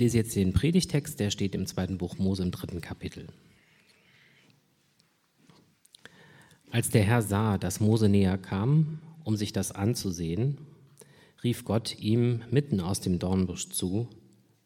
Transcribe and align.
lese 0.00 0.16
jetzt 0.16 0.34
den 0.34 0.54
Predigtext, 0.54 1.20
der 1.20 1.30
steht 1.30 1.54
im 1.54 1.66
zweiten 1.66 1.98
Buch 1.98 2.16
Mose 2.16 2.42
im 2.42 2.50
dritten 2.50 2.80
Kapitel. 2.80 3.28
Als 6.70 6.88
der 6.88 7.02
Herr 7.02 7.20
sah, 7.20 7.58
dass 7.58 7.80
Mose 7.80 8.08
näher 8.08 8.38
kam, 8.38 9.00
um 9.24 9.36
sich 9.36 9.52
das 9.52 9.72
anzusehen, 9.72 10.56
rief 11.44 11.64
Gott 11.64 11.98
ihm 11.98 12.42
mitten 12.50 12.80
aus 12.80 13.00
dem 13.00 13.18
Dornbusch 13.18 13.68
zu, 13.68 14.08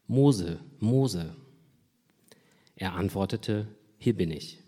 Mose, 0.07 0.61
Mose. 0.79 1.35
Er 2.77 2.95
antwortete, 2.95 3.67
hier 3.99 4.15
bin 4.15 4.31
ich. 4.31 4.61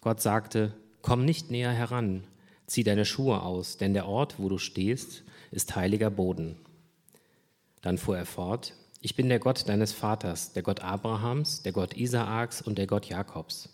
Gott 0.00 0.20
sagte, 0.20 0.74
komm 1.02 1.24
nicht 1.24 1.52
näher 1.52 1.72
heran, 1.72 2.24
zieh 2.66 2.82
deine 2.82 3.04
Schuhe 3.04 3.42
aus, 3.42 3.76
denn 3.76 3.94
der 3.94 4.06
Ort, 4.06 4.40
wo 4.40 4.48
du 4.48 4.58
stehst, 4.58 5.22
ist 5.52 5.76
heiliger 5.76 6.10
Boden. 6.10 6.56
Dann 7.80 7.96
fuhr 7.96 8.16
er 8.16 8.26
fort, 8.26 8.74
ich 9.00 9.14
bin 9.14 9.28
der 9.28 9.38
Gott 9.38 9.68
deines 9.68 9.92
Vaters, 9.92 10.52
der 10.52 10.62
Gott 10.62 10.80
Abrahams, 10.80 11.62
der 11.62 11.72
Gott 11.72 11.96
Isaaks 11.96 12.60
und 12.60 12.78
der 12.78 12.88
Gott 12.88 13.06
Jakobs. 13.06 13.68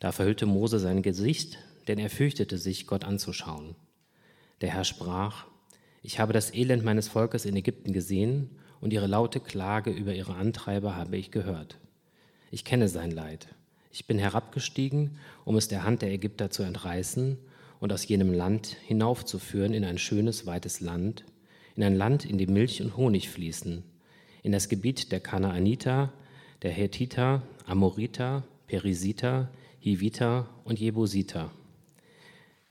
Da 0.00 0.12
verhüllte 0.12 0.46
Mose 0.46 0.78
sein 0.78 1.02
Gesicht, 1.02 1.58
denn 1.88 1.98
er 1.98 2.08
fürchtete 2.08 2.56
sich, 2.56 2.86
Gott 2.86 3.04
anzuschauen. 3.04 3.74
Der 4.60 4.70
Herr 4.70 4.84
sprach, 4.84 5.46
ich 6.02 6.18
habe 6.18 6.32
das 6.32 6.54
Elend 6.54 6.84
meines 6.84 7.08
Volkes 7.08 7.44
in 7.44 7.56
Ägypten 7.56 7.92
gesehen 7.92 8.50
und 8.80 8.92
ihre 8.92 9.06
laute 9.06 9.40
Klage 9.40 9.90
über 9.90 10.14
ihre 10.14 10.36
Antreiber 10.36 10.96
habe 10.96 11.16
ich 11.16 11.30
gehört. 11.30 11.78
Ich 12.50 12.64
kenne 12.64 12.88
sein 12.88 13.10
Leid. 13.10 13.48
Ich 13.90 14.06
bin 14.06 14.18
herabgestiegen, 14.18 15.18
um 15.44 15.56
es 15.56 15.68
der 15.68 15.82
Hand 15.82 16.02
der 16.02 16.12
Ägypter 16.12 16.50
zu 16.50 16.62
entreißen 16.62 17.36
und 17.80 17.92
aus 17.92 18.06
jenem 18.06 18.32
Land 18.32 18.68
hinaufzuführen 18.86 19.74
in 19.74 19.84
ein 19.84 19.98
schönes, 19.98 20.46
weites 20.46 20.80
Land, 20.80 21.24
in 21.76 21.82
ein 21.82 21.94
Land, 21.94 22.24
in 22.24 22.38
dem 22.38 22.52
Milch 22.52 22.80
und 22.80 22.96
Honig 22.96 23.28
fließen, 23.28 23.84
in 24.48 24.52
das 24.52 24.70
Gebiet 24.70 25.12
der 25.12 25.20
Kanaaniter, 25.20 26.10
der 26.62 26.70
Hethiter, 26.70 27.42
Amoriter, 27.66 28.44
Perisiter, 28.66 29.50
Hiviter 29.78 30.48
und 30.64 30.80
Jebusiter. 30.80 31.50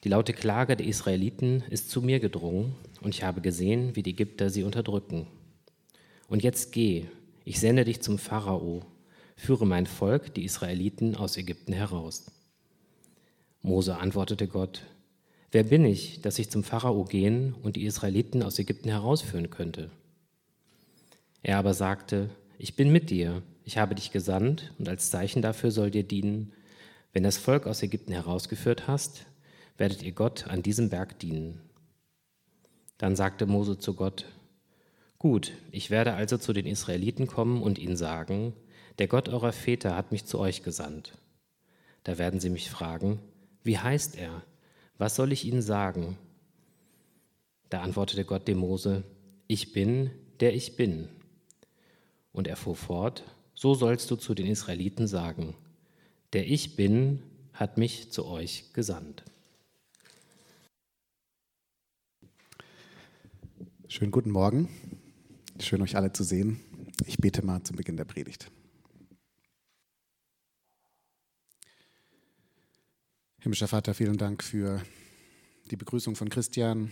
Die 0.03 0.09
laute 0.09 0.33
Klage 0.33 0.75
der 0.75 0.87
Israeliten 0.87 1.63
ist 1.69 1.91
zu 1.91 2.01
mir 2.01 2.19
gedrungen, 2.19 2.73
und 3.01 3.13
ich 3.13 3.21
habe 3.21 3.41
gesehen, 3.41 3.95
wie 3.95 4.01
die 4.01 4.09
Ägypter 4.09 4.49
sie 4.49 4.63
unterdrücken. 4.63 5.27
Und 6.27 6.41
jetzt 6.41 6.71
geh, 6.71 7.05
ich 7.45 7.59
sende 7.59 7.85
dich 7.85 8.01
zum 8.01 8.17
Pharao, 8.17 8.83
führe 9.35 9.67
mein 9.67 9.85
Volk, 9.85 10.33
die 10.33 10.45
Israeliten, 10.45 11.15
aus 11.15 11.37
Ägypten 11.37 11.73
heraus. 11.73 12.31
Mose 13.61 13.97
antwortete 13.97 14.47
Gott, 14.47 14.81
Wer 15.51 15.63
bin 15.63 15.85
ich, 15.85 16.21
dass 16.21 16.39
ich 16.39 16.49
zum 16.49 16.63
Pharao 16.63 17.03
gehen 17.03 17.53
und 17.61 17.75
die 17.75 17.85
Israeliten 17.85 18.41
aus 18.41 18.57
Ägypten 18.57 18.89
herausführen 18.89 19.51
könnte? 19.51 19.91
Er 21.47 21.59
aber 21.59 21.73
sagte, 21.73 22.29
ich 22.57 22.75
bin 22.75 22.91
mit 22.91 23.09
dir, 23.09 23.41
ich 23.63 23.77
habe 23.77 23.95
dich 23.95 24.11
gesandt 24.11 24.73
und 24.79 24.89
als 24.89 25.11
Zeichen 25.11 25.41
dafür 25.41 25.71
soll 25.71 25.91
dir 25.91 26.03
dienen, 26.03 26.51
wenn 27.13 27.23
das 27.23 27.37
Volk 27.37 27.67
aus 27.67 27.81
Ägypten 27.81 28.11
herausgeführt 28.11 28.85
hast, 28.85 29.27
werdet 29.77 30.03
ihr 30.03 30.11
Gott 30.11 30.47
an 30.47 30.61
diesem 30.61 30.89
Berg 30.89 31.19
dienen. 31.19 31.61
Dann 32.97 33.15
sagte 33.15 33.45
Mose 33.45 33.77
zu 33.77 33.93
Gott, 33.93 34.25
Gut, 35.19 35.53
ich 35.71 35.89
werde 35.89 36.15
also 36.15 36.37
zu 36.37 36.51
den 36.51 36.65
Israeliten 36.65 37.27
kommen 37.27 37.63
und 37.63 37.79
ihnen 37.79 37.95
sagen, 37.95 38.51
der 38.99 39.07
Gott 39.07 39.29
eurer 39.29 39.53
Väter 39.53 39.95
hat 39.95 40.11
mich 40.11 40.25
zu 40.25 40.39
euch 40.39 40.63
gesandt. 40.63 41.17
Da 42.03 42.17
werden 42.17 42.41
sie 42.41 42.49
mich 42.49 42.69
fragen, 42.69 43.21
wie 43.63 43.77
heißt 43.77 44.17
er? 44.17 44.43
Was 44.97 45.15
soll 45.15 45.31
ich 45.31 45.45
ihnen 45.45 45.61
sagen? 45.61 46.17
Da 47.69 47.83
antwortete 47.83 48.25
Gott 48.25 48.49
dem 48.49 48.57
Mose, 48.57 49.05
ich 49.47 49.71
bin, 49.71 50.11
der 50.41 50.53
ich 50.53 50.75
bin. 50.75 51.07
Und 52.37 52.45
er 52.45 52.55
fuhr 52.55 52.75
fort, 52.75 53.23
so 53.55 53.73
sollst 53.73 54.11
du 54.11 54.15
zu 54.15 54.35
den 54.35 54.45
Israeliten 54.45 55.07
sagen, 55.07 55.55
der 56.33 56.47
ich 56.47 56.75
bin, 56.75 57.23
hat 57.51 57.79
mich 57.79 58.11
zu 58.11 58.27
euch 58.27 58.73
gesandt. 58.73 59.23
Schönen 63.87 64.11
guten 64.11 64.29
Morgen. 64.29 64.69
Schön, 65.59 65.81
euch 65.81 65.95
alle 65.95 66.13
zu 66.13 66.23
sehen. 66.23 66.59
Ich 67.07 67.17
bete 67.17 67.43
mal 67.43 67.63
zum 67.63 67.75
Beginn 67.75 67.97
der 67.97 68.05
Predigt. 68.05 68.51
Himmlischer 73.39 73.67
Vater, 73.67 73.95
vielen 73.95 74.17
Dank 74.17 74.43
für 74.43 74.83
die 75.71 75.75
Begrüßung 75.75 76.15
von 76.15 76.29
Christian, 76.29 76.91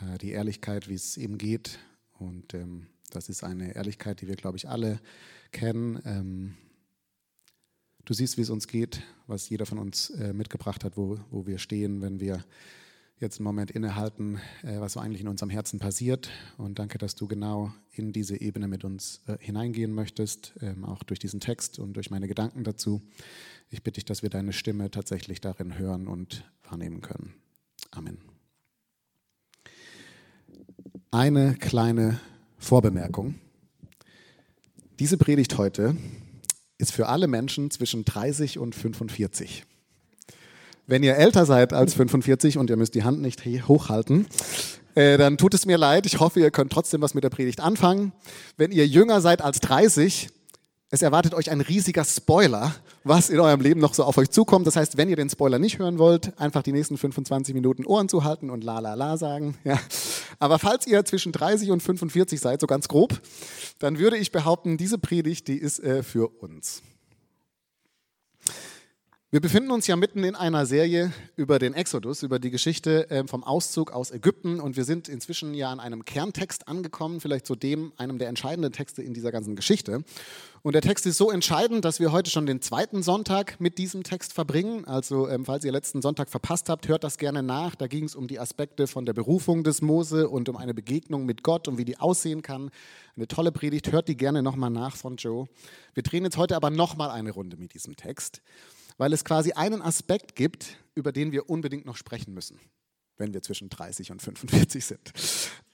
äh, 0.00 0.18
die 0.18 0.30
Ehrlichkeit, 0.30 0.88
wie 0.88 0.94
es 0.94 1.16
ihm 1.16 1.36
geht. 1.36 1.80
Und 2.20 2.54
ähm, 2.54 2.86
das 3.14 3.28
ist 3.28 3.44
eine 3.44 3.74
Ehrlichkeit, 3.74 4.20
die 4.20 4.28
wir, 4.28 4.36
glaube 4.36 4.56
ich, 4.56 4.68
alle 4.68 5.00
kennen. 5.52 6.00
Ähm, 6.04 6.54
du 8.04 8.14
siehst, 8.14 8.38
wie 8.38 8.42
es 8.42 8.50
uns 8.50 8.66
geht, 8.66 9.02
was 9.26 9.48
jeder 9.48 9.66
von 9.66 9.78
uns 9.78 10.10
äh, 10.10 10.32
mitgebracht 10.32 10.82
hat, 10.84 10.96
wo, 10.96 11.20
wo 11.30 11.46
wir 11.46 11.58
stehen, 11.58 12.00
wenn 12.00 12.20
wir 12.20 12.44
jetzt 13.20 13.38
einen 13.38 13.44
Moment 13.44 13.70
innehalten, 13.70 14.40
äh, 14.62 14.80
was 14.80 14.94
so 14.94 15.00
eigentlich 15.00 15.20
in 15.20 15.28
unserem 15.28 15.50
Herzen 15.50 15.78
passiert. 15.78 16.30
Und 16.56 16.78
danke, 16.78 16.98
dass 16.98 17.14
du 17.14 17.28
genau 17.28 17.72
in 17.92 18.12
diese 18.12 18.40
Ebene 18.40 18.66
mit 18.66 18.82
uns 18.82 19.20
hineingehen 19.38 19.92
möchtest, 19.92 20.54
ähm, 20.60 20.84
auch 20.84 21.02
durch 21.02 21.18
diesen 21.20 21.38
Text 21.38 21.78
und 21.78 21.92
durch 21.94 22.10
meine 22.10 22.26
Gedanken 22.26 22.64
dazu. 22.64 23.02
Ich 23.68 23.82
bitte 23.82 23.96
dich, 23.96 24.06
dass 24.06 24.22
wir 24.22 24.30
deine 24.30 24.52
Stimme 24.52 24.90
tatsächlich 24.90 25.40
darin 25.40 25.78
hören 25.78 26.08
und 26.08 26.50
wahrnehmen 26.68 27.02
können. 27.02 27.34
Amen. 27.90 28.18
Eine 31.10 31.54
kleine 31.56 32.18
Vorbemerkung. 32.62 33.34
Diese 35.00 35.16
Predigt 35.16 35.58
heute 35.58 35.96
ist 36.78 36.92
für 36.92 37.08
alle 37.08 37.26
Menschen 37.26 37.70
zwischen 37.70 38.04
30 38.04 38.58
und 38.58 38.74
45. 38.74 39.64
Wenn 40.86 41.02
ihr 41.02 41.16
älter 41.16 41.44
seid 41.44 41.72
als 41.72 41.94
45 41.94 42.58
und 42.58 42.70
ihr 42.70 42.76
müsst 42.76 42.94
die 42.94 43.02
Hand 43.02 43.20
nicht 43.20 43.44
hochhalten, 43.44 44.26
äh, 44.94 45.18
dann 45.18 45.38
tut 45.38 45.54
es 45.54 45.66
mir 45.66 45.76
leid. 45.76 46.06
Ich 46.06 46.20
hoffe, 46.20 46.38
ihr 46.38 46.50
könnt 46.52 46.72
trotzdem 46.72 47.02
was 47.02 47.14
mit 47.14 47.24
der 47.24 47.30
Predigt 47.30 47.60
anfangen. 47.60 48.12
Wenn 48.56 48.70
ihr 48.70 48.86
jünger 48.86 49.20
seid 49.20 49.42
als 49.42 49.58
30, 49.60 50.28
es 50.92 51.00
erwartet 51.00 51.32
euch 51.32 51.50
ein 51.50 51.62
riesiger 51.62 52.04
Spoiler, 52.04 52.74
was 53.02 53.30
in 53.30 53.40
eurem 53.40 53.62
Leben 53.62 53.80
noch 53.80 53.94
so 53.94 54.04
auf 54.04 54.18
euch 54.18 54.28
zukommt. 54.28 54.66
Das 54.66 54.76
heißt, 54.76 54.98
wenn 54.98 55.08
ihr 55.08 55.16
den 55.16 55.30
Spoiler 55.30 55.58
nicht 55.58 55.78
hören 55.78 55.98
wollt, 55.98 56.38
einfach 56.38 56.62
die 56.62 56.70
nächsten 56.70 56.98
25 56.98 57.54
Minuten 57.54 57.86
Ohren 57.86 58.10
zu 58.10 58.24
halten 58.24 58.50
und 58.50 58.62
la 58.62 58.78
la 58.78 58.92
la 58.92 59.16
sagen. 59.16 59.56
Ja. 59.64 59.80
Aber 60.38 60.58
falls 60.58 60.86
ihr 60.86 61.02
zwischen 61.06 61.32
30 61.32 61.70
und 61.70 61.82
45 61.82 62.38
seid, 62.38 62.60
so 62.60 62.66
ganz 62.66 62.88
grob, 62.88 63.22
dann 63.78 63.98
würde 63.98 64.18
ich 64.18 64.32
behaupten, 64.32 64.76
diese 64.76 64.98
Predigt, 64.98 65.48
die 65.48 65.56
ist 65.56 65.80
äh, 65.80 66.02
für 66.02 66.28
uns. 66.42 66.82
Wir 69.32 69.40
befinden 69.40 69.70
uns 69.70 69.86
ja 69.86 69.96
mitten 69.96 70.24
in 70.24 70.34
einer 70.34 70.66
Serie 70.66 71.10
über 71.36 71.58
den 71.58 71.72
Exodus, 71.72 72.22
über 72.22 72.38
die 72.38 72.50
Geschichte 72.50 73.06
ähm, 73.08 73.28
vom 73.28 73.44
Auszug 73.44 73.90
aus 73.90 74.10
Ägypten 74.10 74.60
und 74.60 74.76
wir 74.76 74.84
sind 74.84 75.08
inzwischen 75.08 75.54
ja 75.54 75.70
an 75.70 75.80
einem 75.80 76.04
Kerntext 76.04 76.68
angekommen, 76.68 77.18
vielleicht 77.18 77.46
zu 77.46 77.54
dem, 77.54 77.94
einem 77.96 78.18
der 78.18 78.28
entscheidenden 78.28 78.72
Texte 78.72 79.00
in 79.00 79.14
dieser 79.14 79.32
ganzen 79.32 79.56
Geschichte. 79.56 80.04
Und 80.60 80.74
der 80.74 80.82
Text 80.82 81.06
ist 81.06 81.16
so 81.16 81.30
entscheidend, 81.30 81.86
dass 81.86 81.98
wir 81.98 82.12
heute 82.12 82.30
schon 82.30 82.44
den 82.44 82.60
zweiten 82.60 83.02
Sonntag 83.02 83.58
mit 83.58 83.78
diesem 83.78 84.02
Text 84.02 84.34
verbringen. 84.34 84.84
Also 84.84 85.26
ähm, 85.30 85.46
falls 85.46 85.64
ihr 85.64 85.72
letzten 85.72 86.02
Sonntag 86.02 86.28
verpasst 86.28 86.68
habt, 86.68 86.86
hört 86.88 87.02
das 87.02 87.16
gerne 87.16 87.42
nach. 87.42 87.74
Da 87.74 87.86
ging 87.86 88.04
es 88.04 88.14
um 88.14 88.28
die 88.28 88.38
Aspekte 88.38 88.86
von 88.86 89.06
der 89.06 89.14
Berufung 89.14 89.64
des 89.64 89.80
Mose 89.80 90.28
und 90.28 90.50
um 90.50 90.58
eine 90.58 90.74
Begegnung 90.74 91.24
mit 91.24 91.42
Gott 91.42 91.68
und 91.68 91.78
wie 91.78 91.86
die 91.86 91.96
aussehen 91.96 92.42
kann. 92.42 92.70
Eine 93.16 93.28
tolle 93.28 93.50
Predigt, 93.50 93.92
hört 93.92 94.08
die 94.08 94.16
gerne 94.18 94.42
nochmal 94.42 94.68
nach 94.68 94.94
von 94.94 95.16
Joe. 95.16 95.46
Wir 95.94 96.02
drehen 96.02 96.24
jetzt 96.24 96.36
heute 96.36 96.54
aber 96.54 96.68
nochmal 96.68 97.10
eine 97.10 97.30
Runde 97.30 97.56
mit 97.56 97.72
diesem 97.72 97.96
Text 97.96 98.42
weil 99.02 99.12
es 99.12 99.24
quasi 99.24 99.50
einen 99.50 99.82
Aspekt 99.82 100.36
gibt, 100.36 100.76
über 100.94 101.10
den 101.10 101.32
wir 101.32 101.50
unbedingt 101.50 101.86
noch 101.86 101.96
sprechen 101.96 102.32
müssen, 102.34 102.60
wenn 103.16 103.34
wir 103.34 103.42
zwischen 103.42 103.68
30 103.68 104.12
und 104.12 104.22
45 104.22 104.84
sind. 104.84 105.12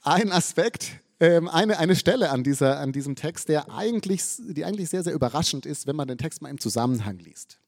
Ein 0.00 0.32
Aspekt, 0.32 0.92
ähm, 1.20 1.46
eine, 1.46 1.78
eine 1.78 1.94
Stelle 1.94 2.30
an, 2.30 2.42
dieser, 2.42 2.80
an 2.80 2.90
diesem 2.90 3.16
Text, 3.16 3.50
der 3.50 3.70
eigentlich, 3.70 4.22
die 4.38 4.64
eigentlich 4.64 4.88
sehr, 4.88 5.02
sehr 5.02 5.12
überraschend 5.12 5.66
ist, 5.66 5.86
wenn 5.86 5.94
man 5.94 6.08
den 6.08 6.16
Text 6.16 6.40
mal 6.40 6.48
im 6.48 6.58
Zusammenhang 6.58 7.18
liest. 7.18 7.58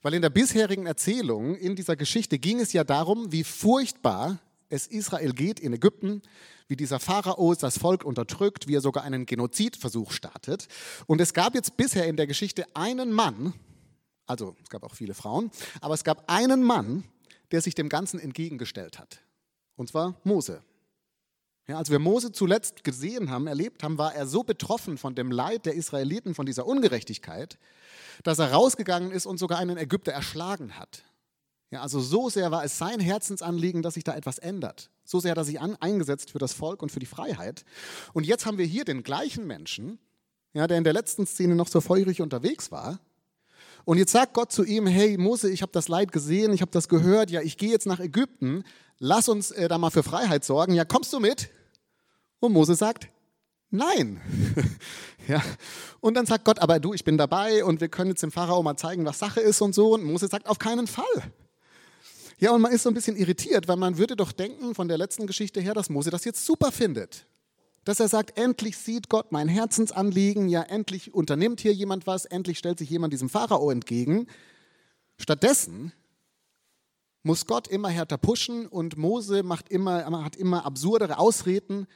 Weil 0.00 0.14
in 0.14 0.22
der 0.22 0.30
bisherigen 0.30 0.86
Erzählung 0.86 1.56
in 1.56 1.76
dieser 1.76 1.96
Geschichte 1.96 2.38
ging 2.38 2.58
es 2.58 2.72
ja 2.72 2.82
darum, 2.82 3.30
wie 3.30 3.44
furchtbar 3.44 4.38
es 4.70 4.86
Israel 4.86 5.34
geht 5.34 5.60
in 5.60 5.74
Ägypten, 5.74 6.22
wie 6.68 6.76
dieser 6.76 7.00
Pharao 7.00 7.54
das 7.54 7.76
Volk 7.76 8.02
unterdrückt, 8.02 8.66
wie 8.66 8.76
er 8.76 8.80
sogar 8.80 9.04
einen 9.04 9.26
Genozidversuch 9.26 10.10
startet. 10.10 10.68
Und 11.06 11.20
es 11.20 11.34
gab 11.34 11.54
jetzt 11.54 11.76
bisher 11.76 12.06
in 12.06 12.16
der 12.16 12.26
Geschichte 12.26 12.64
einen 12.74 13.12
Mann, 13.12 13.52
also 14.30 14.56
es 14.62 14.70
gab 14.70 14.84
auch 14.84 14.94
viele 14.94 15.14
Frauen, 15.14 15.50
aber 15.80 15.94
es 15.94 16.04
gab 16.04 16.30
einen 16.30 16.62
Mann, 16.62 17.04
der 17.50 17.60
sich 17.60 17.74
dem 17.74 17.88
Ganzen 17.88 18.20
entgegengestellt 18.20 18.98
hat. 18.98 19.20
Und 19.76 19.88
zwar 19.88 20.20
Mose. 20.24 20.62
Ja, 21.66 21.78
als 21.78 21.90
wir 21.90 21.98
Mose 21.98 22.32
zuletzt 22.32 22.84
gesehen 22.84 23.30
haben, 23.30 23.46
erlebt 23.46 23.82
haben, 23.82 23.98
war 23.98 24.14
er 24.14 24.26
so 24.26 24.42
betroffen 24.42 24.98
von 24.98 25.14
dem 25.14 25.30
Leid 25.30 25.66
der 25.66 25.74
Israeliten, 25.74 26.34
von 26.34 26.46
dieser 26.46 26.66
Ungerechtigkeit, 26.66 27.58
dass 28.22 28.38
er 28.38 28.52
rausgegangen 28.52 29.10
ist 29.10 29.26
und 29.26 29.38
sogar 29.38 29.58
einen 29.58 29.76
Ägypter 29.76 30.12
erschlagen 30.12 30.78
hat. 30.78 31.04
Ja, 31.70 31.82
also 31.82 32.00
so 32.00 32.28
sehr 32.28 32.50
war 32.50 32.64
es 32.64 32.78
sein 32.78 32.98
Herzensanliegen, 32.98 33.82
dass 33.82 33.94
sich 33.94 34.04
da 34.04 34.16
etwas 34.16 34.38
ändert. 34.38 34.90
So 35.04 35.20
sehr 35.20 35.32
hat 35.32 35.38
er 35.38 35.44
sich 35.44 35.60
an, 35.60 35.76
eingesetzt 35.76 36.30
für 36.30 36.38
das 36.38 36.52
Volk 36.52 36.82
und 36.82 36.90
für 36.90 36.98
die 36.98 37.06
Freiheit. 37.06 37.64
Und 38.12 38.26
jetzt 38.26 38.46
haben 38.46 38.58
wir 38.58 38.66
hier 38.66 38.84
den 38.84 39.04
gleichen 39.04 39.46
Menschen, 39.46 39.98
ja, 40.52 40.66
der 40.66 40.78
in 40.78 40.84
der 40.84 40.92
letzten 40.92 41.26
Szene 41.26 41.54
noch 41.54 41.68
so 41.68 41.80
feurig 41.80 42.20
unterwegs 42.20 42.72
war. 42.72 43.00
Und 43.90 43.98
jetzt 43.98 44.12
sagt 44.12 44.34
Gott 44.34 44.52
zu 44.52 44.62
ihm, 44.62 44.86
hey 44.86 45.18
Mose, 45.18 45.50
ich 45.50 45.62
habe 45.62 45.72
das 45.72 45.88
Leid 45.88 46.12
gesehen, 46.12 46.52
ich 46.52 46.60
habe 46.60 46.70
das 46.70 46.88
gehört, 46.88 47.28
ja, 47.28 47.40
ich 47.40 47.56
gehe 47.56 47.70
jetzt 47.70 47.86
nach 47.86 47.98
Ägypten, 47.98 48.62
lass 49.00 49.28
uns 49.28 49.50
äh, 49.50 49.66
da 49.66 49.78
mal 49.78 49.90
für 49.90 50.04
Freiheit 50.04 50.44
sorgen, 50.44 50.74
ja, 50.74 50.84
kommst 50.84 51.12
du 51.12 51.18
mit? 51.18 51.48
Und 52.38 52.52
Mose 52.52 52.76
sagt, 52.76 53.08
nein. 53.70 54.20
ja. 55.26 55.42
Und 55.98 56.14
dann 56.14 56.24
sagt 56.24 56.44
Gott, 56.44 56.60
aber 56.60 56.78
du, 56.78 56.94
ich 56.94 57.02
bin 57.02 57.18
dabei 57.18 57.64
und 57.64 57.80
wir 57.80 57.88
können 57.88 58.10
jetzt 58.10 58.22
dem 58.22 58.30
Pharao 58.30 58.62
mal 58.62 58.76
zeigen, 58.76 59.04
was 59.06 59.18
Sache 59.18 59.40
ist 59.40 59.60
und 59.60 59.74
so. 59.74 59.94
Und 59.94 60.04
Mose 60.04 60.28
sagt, 60.28 60.46
auf 60.46 60.60
keinen 60.60 60.86
Fall. 60.86 61.32
Ja, 62.38 62.52
und 62.52 62.60
man 62.60 62.70
ist 62.70 62.84
so 62.84 62.90
ein 62.90 62.94
bisschen 62.94 63.16
irritiert, 63.16 63.66
weil 63.66 63.76
man 63.76 63.98
würde 63.98 64.14
doch 64.14 64.30
denken 64.30 64.76
von 64.76 64.86
der 64.86 64.98
letzten 64.98 65.26
Geschichte 65.26 65.60
her, 65.60 65.74
dass 65.74 65.90
Mose 65.90 66.10
das 66.10 66.24
jetzt 66.24 66.46
super 66.46 66.70
findet. 66.70 67.26
Dass 67.90 67.98
er 67.98 68.06
sagt, 68.06 68.38
endlich 68.38 68.78
sieht 68.78 69.08
Gott 69.08 69.32
mein 69.32 69.48
Herzensanliegen, 69.48 70.48
ja, 70.48 70.62
endlich 70.62 71.12
unternimmt 71.12 71.60
hier 71.60 71.74
jemand 71.74 72.06
was, 72.06 72.24
endlich 72.24 72.56
stellt 72.56 72.78
sich 72.78 72.88
jemand 72.88 73.12
diesem 73.12 73.28
Pharao 73.28 73.68
entgegen. 73.68 74.28
Stattdessen 75.18 75.92
muss 77.24 77.46
Gott 77.46 77.66
immer 77.66 77.88
härter 77.88 78.16
pushen 78.16 78.68
und 78.68 78.96
Mose 78.96 79.42
macht 79.42 79.70
immer, 79.70 80.04
hat 80.22 80.36
immer 80.36 80.64
absurdere 80.64 81.18
Ausreden, 81.18 81.88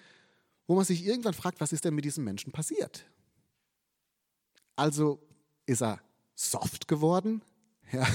wo 0.66 0.74
man 0.74 0.84
sich 0.84 1.06
irgendwann 1.06 1.32
fragt, 1.32 1.60
was 1.60 1.72
ist 1.72 1.84
denn 1.84 1.94
mit 1.94 2.04
diesem 2.04 2.24
Menschen 2.24 2.50
passiert? 2.50 3.04
Also 4.74 5.20
ist 5.64 5.80
er 5.80 6.00
soft 6.34 6.88
geworden? 6.88 7.40
Ja, 7.94 8.06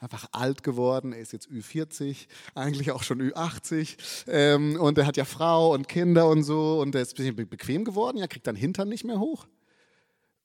einfach 0.00 0.28
alt 0.32 0.62
geworden, 0.62 1.12
er 1.12 1.20
ist 1.20 1.32
jetzt 1.32 1.48
Ü40, 1.48 2.26
eigentlich 2.54 2.90
auch 2.90 3.02
schon 3.02 3.20
Ü80 3.20 3.96
ähm, 4.28 4.80
und 4.80 4.96
er 4.98 5.06
hat 5.06 5.16
ja 5.16 5.24
Frau 5.24 5.74
und 5.74 5.88
Kinder 5.88 6.28
und 6.28 6.42
so 6.42 6.80
und 6.80 6.94
er 6.94 7.02
ist 7.02 7.12
ein 7.12 7.16
bisschen 7.16 7.48
bequem 7.48 7.84
geworden, 7.84 8.16
ja, 8.16 8.26
kriegt 8.26 8.46
dann 8.46 8.56
Hintern 8.56 8.88
nicht 8.88 9.04
mehr 9.04 9.20
hoch. 9.20 9.46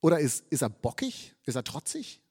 Oder 0.01 0.19
ist, 0.19 0.45
ist 0.49 0.61
er 0.61 0.69
bockig? 0.69 1.35
Ist 1.45 1.55
er 1.55 1.63
trotzig? 1.63 2.21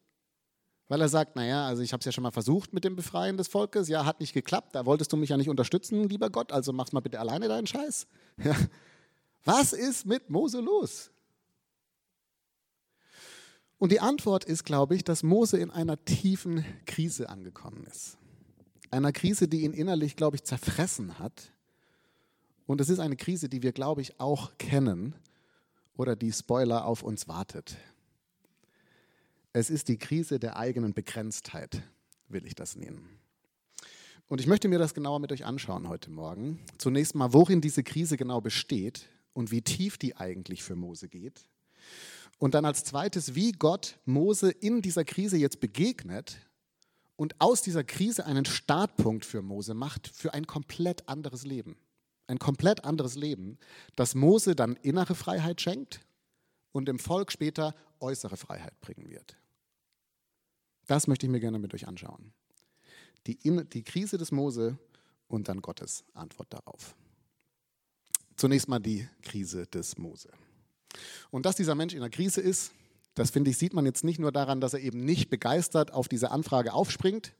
Weil 0.88 1.00
er 1.00 1.08
sagt, 1.08 1.36
naja, 1.36 1.66
also 1.66 1.82
ich 1.82 1.92
habe 1.92 2.00
es 2.00 2.04
ja 2.04 2.10
schon 2.10 2.24
mal 2.24 2.32
versucht 2.32 2.72
mit 2.72 2.82
dem 2.82 2.96
Befreien 2.96 3.36
des 3.36 3.46
Volkes, 3.46 3.88
ja, 3.88 4.04
hat 4.04 4.18
nicht 4.18 4.32
geklappt, 4.32 4.74
da 4.74 4.84
wolltest 4.86 5.12
du 5.12 5.16
mich 5.16 5.30
ja 5.30 5.36
nicht 5.36 5.48
unterstützen, 5.48 6.08
lieber 6.08 6.30
Gott, 6.30 6.50
also 6.50 6.72
mach's 6.72 6.92
mal 6.92 7.00
bitte 7.00 7.20
alleine 7.20 7.46
deinen 7.46 7.68
Scheiß. 7.68 8.06
Ja. 8.42 8.56
Was 9.44 9.72
ist 9.72 10.04
mit 10.04 10.28
Mose 10.28 10.60
los? 10.60 11.10
Und 13.80 13.92
die 13.92 14.00
Antwort 14.00 14.44
ist, 14.44 14.64
glaube 14.64 14.94
ich, 14.94 15.04
dass 15.04 15.22
Mose 15.22 15.56
in 15.56 15.70
einer 15.70 16.04
tiefen 16.04 16.66
Krise 16.84 17.30
angekommen 17.30 17.86
ist. 17.90 18.18
Einer 18.90 19.10
Krise, 19.10 19.48
die 19.48 19.62
ihn 19.62 19.72
innerlich, 19.72 20.16
glaube 20.16 20.36
ich, 20.36 20.44
zerfressen 20.44 21.18
hat. 21.18 21.50
Und 22.66 22.82
es 22.82 22.90
ist 22.90 22.98
eine 22.98 23.16
Krise, 23.16 23.48
die 23.48 23.62
wir, 23.62 23.72
glaube 23.72 24.02
ich, 24.02 24.20
auch 24.20 24.58
kennen 24.58 25.14
oder 25.96 26.14
die 26.14 26.30
Spoiler 26.30 26.84
auf 26.84 27.02
uns 27.02 27.26
wartet. 27.26 27.78
Es 29.54 29.70
ist 29.70 29.88
die 29.88 29.96
Krise 29.96 30.38
der 30.38 30.58
eigenen 30.58 30.92
Begrenztheit, 30.92 31.82
will 32.28 32.44
ich 32.44 32.54
das 32.54 32.76
nennen. 32.76 33.08
Und 34.28 34.42
ich 34.42 34.46
möchte 34.46 34.68
mir 34.68 34.78
das 34.78 34.92
genauer 34.92 35.20
mit 35.20 35.32
euch 35.32 35.46
anschauen 35.46 35.88
heute 35.88 36.10
Morgen. 36.10 36.60
Zunächst 36.76 37.14
mal, 37.14 37.32
worin 37.32 37.62
diese 37.62 37.82
Krise 37.82 38.18
genau 38.18 38.42
besteht 38.42 39.08
und 39.32 39.50
wie 39.50 39.62
tief 39.62 39.96
die 39.96 40.18
eigentlich 40.18 40.62
für 40.62 40.76
Mose 40.76 41.08
geht. 41.08 41.46
Und 42.40 42.54
dann 42.54 42.64
als 42.64 42.84
zweites, 42.84 43.34
wie 43.34 43.52
Gott 43.52 43.98
Mose 44.06 44.50
in 44.50 44.80
dieser 44.80 45.04
Krise 45.04 45.36
jetzt 45.36 45.60
begegnet 45.60 46.38
und 47.16 47.38
aus 47.38 47.60
dieser 47.60 47.84
Krise 47.84 48.24
einen 48.24 48.46
Startpunkt 48.46 49.26
für 49.26 49.42
Mose 49.42 49.74
macht, 49.74 50.08
für 50.08 50.32
ein 50.32 50.46
komplett 50.46 51.06
anderes 51.06 51.44
Leben. 51.44 51.76
Ein 52.28 52.38
komplett 52.38 52.84
anderes 52.86 53.14
Leben, 53.14 53.58
das 53.94 54.14
Mose 54.14 54.56
dann 54.56 54.76
innere 54.76 55.14
Freiheit 55.14 55.60
schenkt 55.60 56.00
und 56.72 56.86
dem 56.86 56.98
Volk 56.98 57.30
später 57.30 57.74
äußere 57.98 58.38
Freiheit 58.38 58.80
bringen 58.80 59.10
wird. 59.10 59.36
Das 60.86 61.08
möchte 61.08 61.26
ich 61.26 61.30
mir 61.30 61.40
gerne 61.40 61.58
mit 61.58 61.74
euch 61.74 61.86
anschauen. 61.86 62.32
Die, 63.26 63.36
die 63.36 63.82
Krise 63.82 64.16
des 64.16 64.32
Mose 64.32 64.78
und 65.28 65.48
dann 65.48 65.60
Gottes 65.60 66.04
Antwort 66.14 66.54
darauf. 66.54 66.96
Zunächst 68.36 68.66
mal 68.66 68.78
die 68.78 69.06
Krise 69.20 69.66
des 69.66 69.98
Mose. 69.98 70.30
Und 71.30 71.46
dass 71.46 71.56
dieser 71.56 71.74
Mensch 71.74 71.94
in 71.94 72.00
einer 72.00 72.10
Krise 72.10 72.40
ist, 72.40 72.72
das 73.14 73.30
finde 73.30 73.50
ich, 73.50 73.58
sieht 73.58 73.74
man 73.74 73.86
jetzt 73.86 74.04
nicht 74.04 74.18
nur 74.18 74.32
daran, 74.32 74.60
dass 74.60 74.74
er 74.74 74.80
eben 74.80 75.04
nicht 75.04 75.30
begeistert 75.30 75.92
auf 75.92 76.08
diese 76.08 76.30
Anfrage 76.30 76.72
aufspringt, 76.72 77.32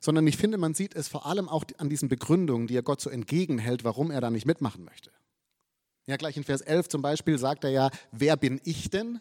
sondern 0.00 0.26
ich 0.26 0.36
finde, 0.36 0.58
man 0.58 0.74
sieht 0.74 0.94
es 0.94 1.08
vor 1.08 1.26
allem 1.26 1.48
auch 1.48 1.64
an 1.78 1.88
diesen 1.88 2.08
Begründungen, 2.08 2.66
die 2.66 2.76
er 2.76 2.82
Gott 2.82 3.00
so 3.00 3.10
entgegenhält, 3.10 3.84
warum 3.84 4.10
er 4.10 4.20
da 4.20 4.30
nicht 4.30 4.46
mitmachen 4.46 4.84
möchte. 4.84 5.10
Ja, 6.06 6.16
gleich 6.16 6.36
in 6.36 6.44
Vers 6.44 6.60
11 6.60 6.88
zum 6.88 7.02
Beispiel 7.02 7.38
sagt 7.38 7.62
er 7.64 7.70
ja, 7.70 7.90
wer 8.10 8.36
bin 8.36 8.60
ich 8.64 8.90
denn? 8.90 9.20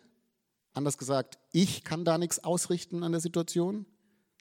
Anders 0.73 0.97
gesagt, 0.97 1.37
ich 1.51 1.83
kann 1.83 2.05
da 2.05 2.17
nichts 2.17 2.43
ausrichten 2.43 3.03
an 3.03 3.11
der 3.11 3.21
Situation. 3.21 3.85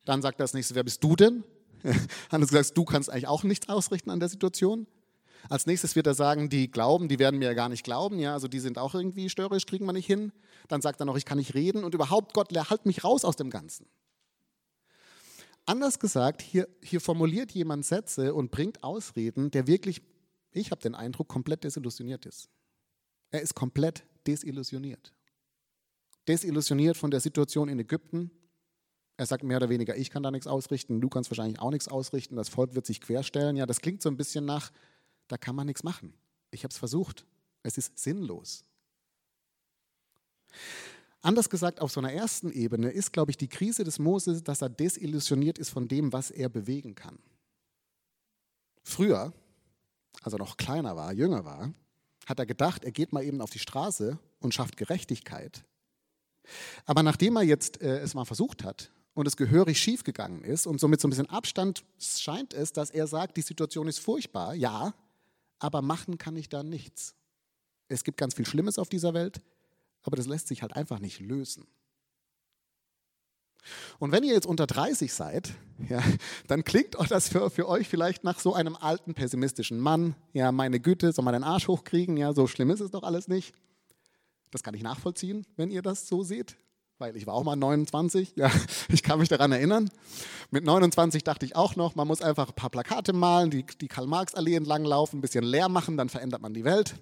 Dann 0.05 0.23
sagt 0.23 0.41
er 0.41 0.45
das 0.45 0.55
nächste, 0.55 0.75
wer 0.75 0.85
bist 0.85 1.05
du 1.05 1.17
denn? 1.17 1.45
Anders 2.31 2.51
gesagt, 2.51 2.77
du 2.77 2.85
kannst 2.85 3.11
eigentlich 3.11 3.27
auch 3.27 3.43
nichts 3.43 3.69
ausrichten 3.69 4.11
an 4.11 4.21
der 4.21 4.29
Situation. 4.29 4.87
Als 5.49 5.67
nächstes 5.67 5.97
wird 5.97 6.07
er 6.07 6.15
sagen, 6.15 6.49
die 6.49 6.71
glauben, 6.71 7.09
die 7.09 7.19
werden 7.19 7.39
mir 7.39 7.47
ja 7.47 7.55
gar 7.55 7.69
nicht 7.69 7.85
glauben, 7.85 8.19
ja, 8.19 8.33
also 8.33 8.49
die 8.49 8.61
sind 8.61 8.79
auch 8.79 8.95
irgendwie 8.95 9.29
störrisch, 9.29 9.67
kriegen 9.67 9.87
wir 9.87 9.93
nicht 9.93 10.07
hin. 10.07 10.33
Dann 10.69 10.83
sagt 10.83 11.01
er 11.01 11.07
noch, 11.07 11.17
ich 11.17 11.25
kann 11.25 11.39
nicht 11.39 11.55
reden 11.55 11.85
und 11.85 11.95
überhaupt, 11.95 12.35
Gott, 12.35 12.53
halt 12.53 12.87
mich 12.87 13.05
raus 13.05 13.25
aus 13.25 13.37
dem 13.37 13.51
Ganzen. 13.51 13.87
Anders 15.67 15.99
gesagt, 15.99 16.43
hier, 16.43 16.69
hier 16.83 17.01
formuliert 17.01 17.53
jemand 17.53 17.85
Sätze 17.85 18.35
und 18.35 18.51
bringt 18.51 18.83
Ausreden, 18.83 19.51
der 19.51 19.67
wirklich, 19.67 20.03
ich 20.53 20.71
habe 20.71 20.81
den 20.81 20.95
Eindruck, 20.95 21.29
komplett 21.29 21.65
desillusioniert 21.65 22.27
ist. 22.27 22.49
Er 23.31 23.41
ist 23.41 23.55
komplett 23.55 24.05
desillusioniert. 24.27 25.13
Desillusioniert 26.27 26.97
von 26.97 27.11
der 27.11 27.21
Situation 27.21 27.69
in 27.69 27.79
Ägypten. 27.79 28.31
Er 29.17 29.27
sagt 29.27 29.45
mehr 29.45 29.59
oder 29.59 29.69
weniger, 29.69 29.97
ich 29.97 30.11
kann 30.11 30.23
da 30.23 30.31
nichts 30.31 30.47
ausrichten, 30.47 31.01
du 31.01 31.09
kannst 31.09 31.31
wahrscheinlich 31.31 31.61
auch 31.61 31.71
nichts 31.71 31.89
ausrichten, 31.89 32.37
das 32.37 32.49
Volk 32.49 32.75
wird 32.75 32.87
sich 32.87 33.01
querstellen. 33.01 33.57
Ja, 33.57 33.67
das 33.67 33.81
klingt 33.81 34.03
so 34.03 34.09
ein 34.09 34.17
bisschen 34.17 34.45
nach, 34.45 34.73
da 35.31 35.39
kann 35.39 35.55
man 35.55 35.67
nichts 35.67 35.83
machen. 35.83 36.13
Ich 36.51 36.65
habe 36.65 36.73
es 36.73 36.79
versucht. 36.79 37.25
Es 37.63 37.79
ist 37.79 37.99
sinnlos. 37.99 38.65
Anders 41.23 41.51
gesagt, 41.51 41.81
auf 41.81 41.93
so 41.93 42.01
einer 42.01 42.13
ersten 42.13 42.51
Ebene 42.51 42.91
ist, 42.91 43.13
glaube 43.13 43.31
ich, 43.31 43.37
die 43.37 43.49
Krise 43.49 43.85
des 43.85 43.99
Moses, 43.99 44.43
dass 44.43 44.63
er 44.63 44.71
desillusioniert 44.71 45.59
ist 45.59 45.69
von 45.69 45.87
dem, 45.87 46.13
was 46.13 46.31
er 46.31 46.49
bewegen 46.49 46.95
kann. 46.95 47.19
Früher, 48.83 49.33
als 50.23 50.33
er 50.33 50.39
noch 50.39 50.57
kleiner 50.57 50.97
war, 50.97 51.13
jünger 51.13 51.45
war, 51.45 51.75
hat 52.27 52.39
er 52.39 52.47
gedacht, 52.47 52.85
er 52.85 52.93
geht 52.93 53.13
mal 53.13 53.23
eben 53.23 53.43
auf 53.43 53.51
die 53.51 53.59
Straße 53.59 54.19
und 54.41 54.55
schafft 54.55 54.77
Gerechtigkeit. 54.79 55.65
Aber 56.87 57.03
nachdem 57.03 57.37
er 57.37 57.43
jetzt 57.43 57.83
äh, 57.83 57.99
es 57.99 58.15
mal 58.15 58.25
versucht 58.25 58.65
hat 58.65 58.91
und 59.13 59.27
es 59.27 59.37
gehörig 59.37 59.79
schiefgegangen 59.79 60.43
ist 60.43 60.67
und 60.67 60.81
somit 60.81 61.01
so 61.01 61.09
ein 61.09 61.11
bisschen 61.11 61.29
Abstand 61.29 61.85
scheint 61.99 62.55
es, 62.55 62.73
dass 62.73 62.91
er 62.91 63.07
sagt, 63.07 63.37
die 63.37 63.43
Situation 63.43 63.89
ist 63.89 63.99
furchtbar, 63.99 64.55
ja, 64.55 64.95
aber 65.61 65.83
machen 65.83 66.19
kann 66.19 66.37
ich 66.37 66.49
da 66.49 66.63
nichts. 66.63 67.15
Es 67.89 68.05
gibt 68.05 68.19
ganz 68.19 68.35
viel 68.35 68.47
Schlimmes 68.47 68.79
auf 68.79 68.89
dieser 68.89 69.15
Welt, 69.15 69.41
aber 70.03 70.17
das 70.17 70.27
lässt 70.27 70.49
sich 70.49 70.63
halt 70.63 70.75
einfach 70.75 70.99
nicht 70.99 71.21
lösen. 71.21 71.67
Und 73.99 74.11
wenn 74.11 74.25
ihr 74.25 74.33
jetzt 74.33 74.47
unter 74.47 74.67
30 74.67 75.13
seid, 75.13 75.53
ja, 75.89 76.03
dann 76.49 76.65
klingt 76.65 76.99
auch 76.99 77.07
das 77.07 77.29
für, 77.29 77.51
für 77.51 77.69
euch 77.69 77.89
vielleicht 77.89 78.25
nach 78.25 78.41
so 78.41 78.55
einem 78.55 78.75
alten, 78.75 79.15
pessimistischen 79.15 79.79
Mann. 79.79 80.15
Ja, 80.33 80.51
meine 80.51 80.81
Güte, 80.81 81.13
soll 81.13 81.25
man 81.25 81.35
den 81.35 81.45
Arsch 81.45 81.69
hochkriegen? 81.69 82.17
Ja, 82.17 82.33
so 82.33 82.47
schlimm 82.47 82.71
ist 82.71 82.81
es 82.81 82.91
doch 82.91 83.03
alles 83.03 83.29
nicht. 83.29 83.55
Das 84.51 84.63
kann 84.63 84.75
ich 84.75 84.83
nachvollziehen, 84.83 85.47
wenn 85.57 85.71
ihr 85.71 85.83
das 85.83 86.09
so 86.09 86.23
seht 86.23 86.57
weil 87.01 87.17
ich 87.17 87.27
war 87.27 87.35
auch 87.35 87.45
mal 87.45 87.57
29, 87.57 88.35
ja, 88.37 88.51
ich 88.89 89.03
kann 89.03 89.19
mich 89.19 89.29
daran 89.29 89.53
erinnern. 89.53 89.91
Mit 90.51 90.65
29 90.65 91.25
dachte 91.25 91.47
ich 91.47 91.57
auch 91.57 91.75
noch, 91.77 91.95
man 91.95 92.07
muss 92.07 92.23
einfach 92.23 92.49
ein 92.49 92.55
paar 92.55 92.71
Plakate 92.71 93.13
malen, 93.13 93.51
die, 93.51 93.65
die 93.65 93.89
Karl-Marx-Allee 93.89 94.55
entlang 94.55 94.85
laufen, 94.85 95.19
ein 95.19 95.21
bisschen 95.21 95.45
leer 95.45 95.69
machen, 95.69 95.97
dann 95.97 96.09
verändert 96.09 96.43
man 96.43 96.55
die 96.55 96.65
Welt. 96.65 96.95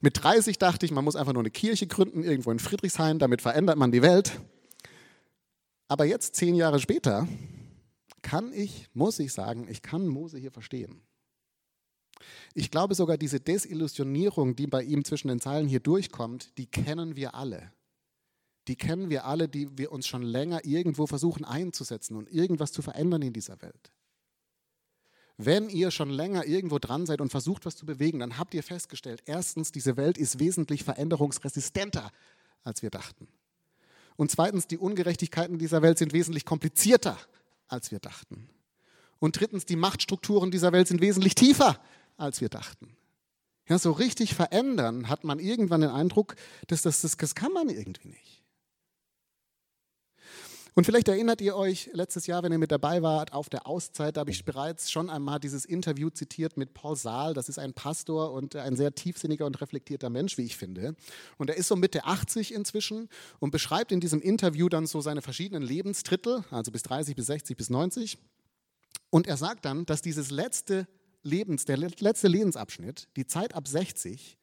Mit 0.00 0.22
30 0.22 0.58
dachte 0.58 0.86
ich, 0.86 0.92
man 0.92 1.04
muss 1.04 1.16
einfach 1.16 1.32
nur 1.32 1.42
eine 1.42 1.50
Kirche 1.50 1.86
gründen, 1.86 2.22
irgendwo 2.22 2.52
in 2.52 2.58
Friedrichshain, 2.58 3.18
damit 3.18 3.42
verändert 3.42 3.78
man 3.78 3.90
die 3.90 4.02
Welt. 4.02 4.40
Aber 5.88 6.04
jetzt, 6.04 6.36
zehn 6.36 6.54
Jahre 6.54 6.78
später, 6.78 7.26
kann 8.22 8.52
ich, 8.52 8.88
muss 8.92 9.18
ich 9.18 9.32
sagen, 9.32 9.66
ich 9.70 9.82
kann 9.82 10.06
Mose 10.06 10.38
hier 10.38 10.50
verstehen. 10.50 11.00
Ich 12.54 12.70
glaube 12.70 12.94
sogar, 12.94 13.18
diese 13.18 13.40
Desillusionierung, 13.40 14.56
die 14.56 14.66
bei 14.66 14.82
ihm 14.82 15.04
zwischen 15.04 15.28
den 15.28 15.40
Zeilen 15.40 15.68
hier 15.68 15.80
durchkommt, 15.80 16.56
die 16.58 16.66
kennen 16.66 17.16
wir 17.16 17.34
alle 17.34 17.72
die 18.68 18.76
kennen 18.76 19.10
wir 19.10 19.24
alle, 19.26 19.48
die 19.48 19.78
wir 19.78 19.92
uns 19.92 20.06
schon 20.06 20.22
länger 20.22 20.64
irgendwo 20.64 21.06
versuchen 21.06 21.44
einzusetzen 21.44 22.16
und 22.16 22.30
irgendwas 22.30 22.72
zu 22.72 22.82
verändern 22.82 23.22
in 23.22 23.32
dieser 23.32 23.60
Welt. 23.62 23.92
Wenn 25.38 25.68
ihr 25.68 25.90
schon 25.90 26.10
länger 26.10 26.46
irgendwo 26.46 26.78
dran 26.78 27.04
seid 27.04 27.20
und 27.20 27.30
versucht, 27.30 27.66
was 27.66 27.76
zu 27.76 27.84
bewegen, 27.84 28.20
dann 28.20 28.38
habt 28.38 28.54
ihr 28.54 28.62
festgestellt, 28.62 29.22
erstens, 29.26 29.70
diese 29.70 29.96
Welt 29.96 30.16
ist 30.16 30.38
wesentlich 30.38 30.82
veränderungsresistenter, 30.82 32.10
als 32.64 32.82
wir 32.82 32.90
dachten. 32.90 33.28
Und 34.16 34.30
zweitens, 34.30 34.66
die 34.66 34.78
Ungerechtigkeiten 34.78 35.58
dieser 35.58 35.82
Welt 35.82 35.98
sind 35.98 36.14
wesentlich 36.14 36.46
komplizierter, 36.46 37.18
als 37.68 37.90
wir 37.90 37.98
dachten. 37.98 38.48
Und 39.18 39.38
drittens, 39.38 39.66
die 39.66 39.76
Machtstrukturen 39.76 40.50
dieser 40.50 40.72
Welt 40.72 40.88
sind 40.88 41.02
wesentlich 41.02 41.34
tiefer, 41.34 41.80
als 42.16 42.40
wir 42.40 42.48
dachten. 42.48 42.96
Ja, 43.68 43.78
so 43.78 43.92
richtig 43.92 44.34
verändern 44.34 45.08
hat 45.08 45.24
man 45.24 45.38
irgendwann 45.38 45.82
den 45.82 45.90
Eindruck, 45.90 46.36
dass 46.68 46.82
das, 46.82 47.02
das, 47.02 47.16
das 47.16 47.34
kann 47.34 47.52
man 47.52 47.68
irgendwie 47.68 48.08
nicht. 48.08 48.45
Und 50.76 50.84
vielleicht 50.84 51.08
erinnert 51.08 51.40
ihr 51.40 51.56
euch 51.56 51.88
letztes 51.94 52.26
Jahr, 52.26 52.42
wenn 52.42 52.52
ihr 52.52 52.58
mit 52.58 52.70
dabei 52.70 53.00
wart, 53.00 53.32
auf 53.32 53.48
der 53.48 53.66
Auszeit, 53.66 54.18
da 54.18 54.20
habe 54.20 54.30
ich 54.30 54.44
bereits 54.44 54.90
schon 54.90 55.08
einmal 55.08 55.40
dieses 55.40 55.64
Interview 55.64 56.10
zitiert 56.10 56.58
mit 56.58 56.74
Paul 56.74 56.96
Saal. 56.96 57.32
Das 57.32 57.48
ist 57.48 57.58
ein 57.58 57.72
Pastor 57.72 58.30
und 58.30 58.54
ein 58.56 58.76
sehr 58.76 58.94
tiefsinniger 58.94 59.46
und 59.46 59.58
reflektierter 59.62 60.10
Mensch, 60.10 60.36
wie 60.36 60.42
ich 60.42 60.58
finde. 60.58 60.94
Und 61.38 61.48
er 61.48 61.56
ist 61.56 61.68
so 61.68 61.76
Mitte 61.76 62.04
80 62.04 62.52
inzwischen 62.52 63.08
und 63.38 63.52
beschreibt 63.52 63.90
in 63.90 64.00
diesem 64.00 64.20
Interview 64.20 64.68
dann 64.68 64.86
so 64.86 65.00
seine 65.00 65.22
verschiedenen 65.22 65.62
Lebensdrittel, 65.62 66.44
also 66.50 66.70
bis 66.70 66.82
30, 66.82 67.16
bis 67.16 67.24
60, 67.24 67.56
bis 67.56 67.70
90. 67.70 68.18
Und 69.08 69.26
er 69.26 69.38
sagt 69.38 69.64
dann, 69.64 69.86
dass 69.86 70.02
dieses 70.02 70.30
letzte 70.30 70.86
Lebens, 71.22 71.64
der 71.64 71.78
letzte 71.78 72.28
Lebensabschnitt, 72.28 73.08
die 73.16 73.26
Zeit 73.26 73.54
ab 73.54 73.66
60, 73.66 74.36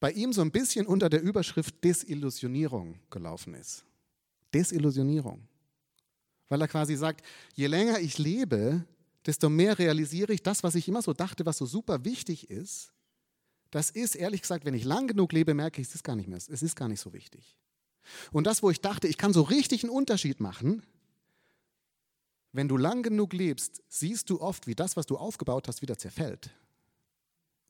bei 0.00 0.12
ihm 0.12 0.34
so 0.34 0.42
ein 0.42 0.50
bisschen 0.50 0.86
unter 0.86 1.08
der 1.08 1.22
Überschrift 1.22 1.82
Desillusionierung 1.82 2.98
gelaufen 3.08 3.54
ist. 3.54 3.86
Desillusionierung 4.52 5.48
weil 6.52 6.60
er 6.60 6.68
quasi 6.68 6.96
sagt, 6.96 7.24
je 7.54 7.66
länger 7.66 7.98
ich 8.00 8.18
lebe, 8.18 8.84
desto 9.24 9.48
mehr 9.48 9.78
realisiere 9.78 10.34
ich 10.34 10.42
das, 10.42 10.62
was 10.62 10.74
ich 10.74 10.86
immer 10.86 11.00
so 11.00 11.14
dachte, 11.14 11.46
was 11.46 11.56
so 11.56 11.64
super 11.64 12.04
wichtig 12.04 12.50
ist. 12.50 12.92
Das 13.70 13.88
ist, 13.88 14.14
ehrlich 14.14 14.42
gesagt, 14.42 14.66
wenn 14.66 14.74
ich 14.74 14.84
lang 14.84 15.06
genug 15.06 15.32
lebe, 15.32 15.54
merke 15.54 15.80
ich, 15.80 15.88
es 15.88 15.94
ist 15.94 16.04
gar 16.04 16.14
nicht 16.14 16.28
mehr, 16.28 16.36
es 16.36 16.48
ist 16.48 16.76
gar 16.76 16.88
nicht 16.88 17.00
so 17.00 17.14
wichtig. 17.14 17.56
Und 18.32 18.46
das, 18.46 18.62
wo 18.62 18.68
ich 18.68 18.82
dachte, 18.82 19.08
ich 19.08 19.16
kann 19.16 19.32
so 19.32 19.40
richtig 19.40 19.82
einen 19.82 19.92
Unterschied 19.92 20.40
machen, 20.40 20.82
wenn 22.52 22.68
du 22.68 22.76
lang 22.76 23.02
genug 23.02 23.32
lebst, 23.32 23.82
siehst 23.88 24.28
du 24.28 24.42
oft, 24.42 24.66
wie 24.66 24.74
das, 24.74 24.94
was 24.94 25.06
du 25.06 25.16
aufgebaut 25.16 25.68
hast, 25.68 25.80
wieder 25.80 25.96
zerfällt. 25.96 26.50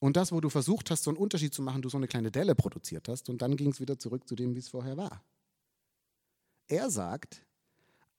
Und 0.00 0.16
das, 0.16 0.32
wo 0.32 0.40
du 0.40 0.50
versucht 0.50 0.90
hast, 0.90 1.04
so 1.04 1.10
einen 1.10 1.18
Unterschied 1.18 1.54
zu 1.54 1.62
machen, 1.62 1.82
du 1.82 1.88
so 1.88 1.98
eine 1.98 2.08
kleine 2.08 2.32
Delle 2.32 2.56
produziert 2.56 3.06
hast 3.06 3.28
und 3.28 3.42
dann 3.42 3.56
ging 3.56 3.70
es 3.70 3.78
wieder 3.78 3.96
zurück 3.96 4.26
zu 4.26 4.34
dem, 4.34 4.56
wie 4.56 4.58
es 4.58 4.68
vorher 4.70 4.96
war. 4.96 5.22
Er 6.66 6.90
sagt, 6.90 7.44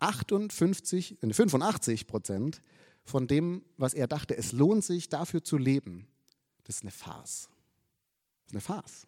58, 0.03 1.17
85 1.21 2.01
äh, 2.01 2.05
Prozent 2.05 2.61
von 3.03 3.27
dem, 3.27 3.63
was 3.77 3.93
er 3.93 4.07
dachte, 4.07 4.35
es 4.37 4.51
lohnt 4.51 4.83
sich 4.83 5.09
dafür 5.09 5.43
zu 5.43 5.57
leben, 5.57 6.07
das 6.63 6.77
ist 6.77 6.81
eine 6.83 6.91
Farce. 6.91 7.49
Das 8.45 8.47
ist 8.47 8.53
eine 8.53 8.61
Farce. 8.61 9.07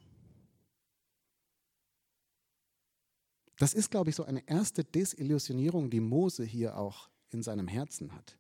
Das 3.58 3.74
ist, 3.74 3.90
glaube 3.90 4.10
ich, 4.10 4.16
so 4.16 4.26
eine 4.26 4.48
erste 4.48 4.84
Desillusionierung, 4.84 5.90
die 5.90 6.02
Mose 6.02 6.44
hier 6.44 6.78
auch 6.78 7.10
in 7.30 7.42
seinem 7.42 7.68
Herzen 7.68 8.14
hat. 8.14 8.38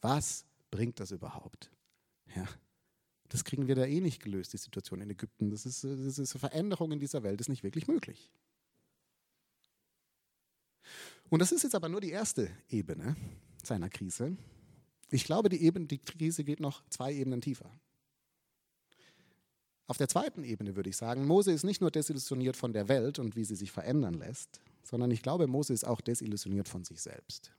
Was 0.00 0.44
bringt 0.70 1.00
das 1.00 1.10
überhaupt? 1.10 1.70
Ja, 2.34 2.46
das 3.28 3.44
kriegen 3.44 3.66
wir 3.66 3.74
da 3.74 3.84
eh 3.84 4.00
nicht 4.00 4.22
gelöst, 4.22 4.52
die 4.52 4.58
Situation 4.58 5.00
in 5.00 5.10
Ägypten. 5.10 5.50
Das 5.50 5.66
ist, 5.66 5.82
das 5.84 6.18
ist 6.18 6.38
Veränderung 6.38 6.92
in 6.92 7.00
dieser 7.00 7.22
Welt, 7.22 7.40
ist 7.40 7.48
nicht 7.48 7.62
wirklich 7.64 7.88
möglich. 7.88 8.30
Und 11.32 11.38
das 11.38 11.50
ist 11.50 11.62
jetzt 11.62 11.74
aber 11.74 11.88
nur 11.88 12.02
die 12.02 12.10
erste 12.10 12.50
Ebene 12.68 13.16
seiner 13.64 13.88
Krise. 13.88 14.36
Ich 15.10 15.24
glaube, 15.24 15.48
die, 15.48 15.62
Ebene, 15.62 15.86
die 15.86 15.96
Krise 15.96 16.44
geht 16.44 16.60
noch 16.60 16.86
zwei 16.90 17.14
Ebenen 17.14 17.40
tiefer. 17.40 17.70
Auf 19.86 19.96
der 19.96 20.08
zweiten 20.08 20.44
Ebene 20.44 20.76
würde 20.76 20.90
ich 20.90 20.96
sagen, 20.98 21.26
Mose 21.26 21.50
ist 21.50 21.64
nicht 21.64 21.80
nur 21.80 21.90
desillusioniert 21.90 22.54
von 22.54 22.74
der 22.74 22.86
Welt 22.88 23.18
und 23.18 23.34
wie 23.34 23.46
sie 23.46 23.54
sich 23.54 23.72
verändern 23.72 24.12
lässt, 24.12 24.60
sondern 24.82 25.10
ich 25.10 25.22
glaube, 25.22 25.46
Mose 25.46 25.72
ist 25.72 25.84
auch 25.84 26.02
desillusioniert 26.02 26.68
von 26.68 26.84
sich 26.84 27.00
selbst. 27.00 27.50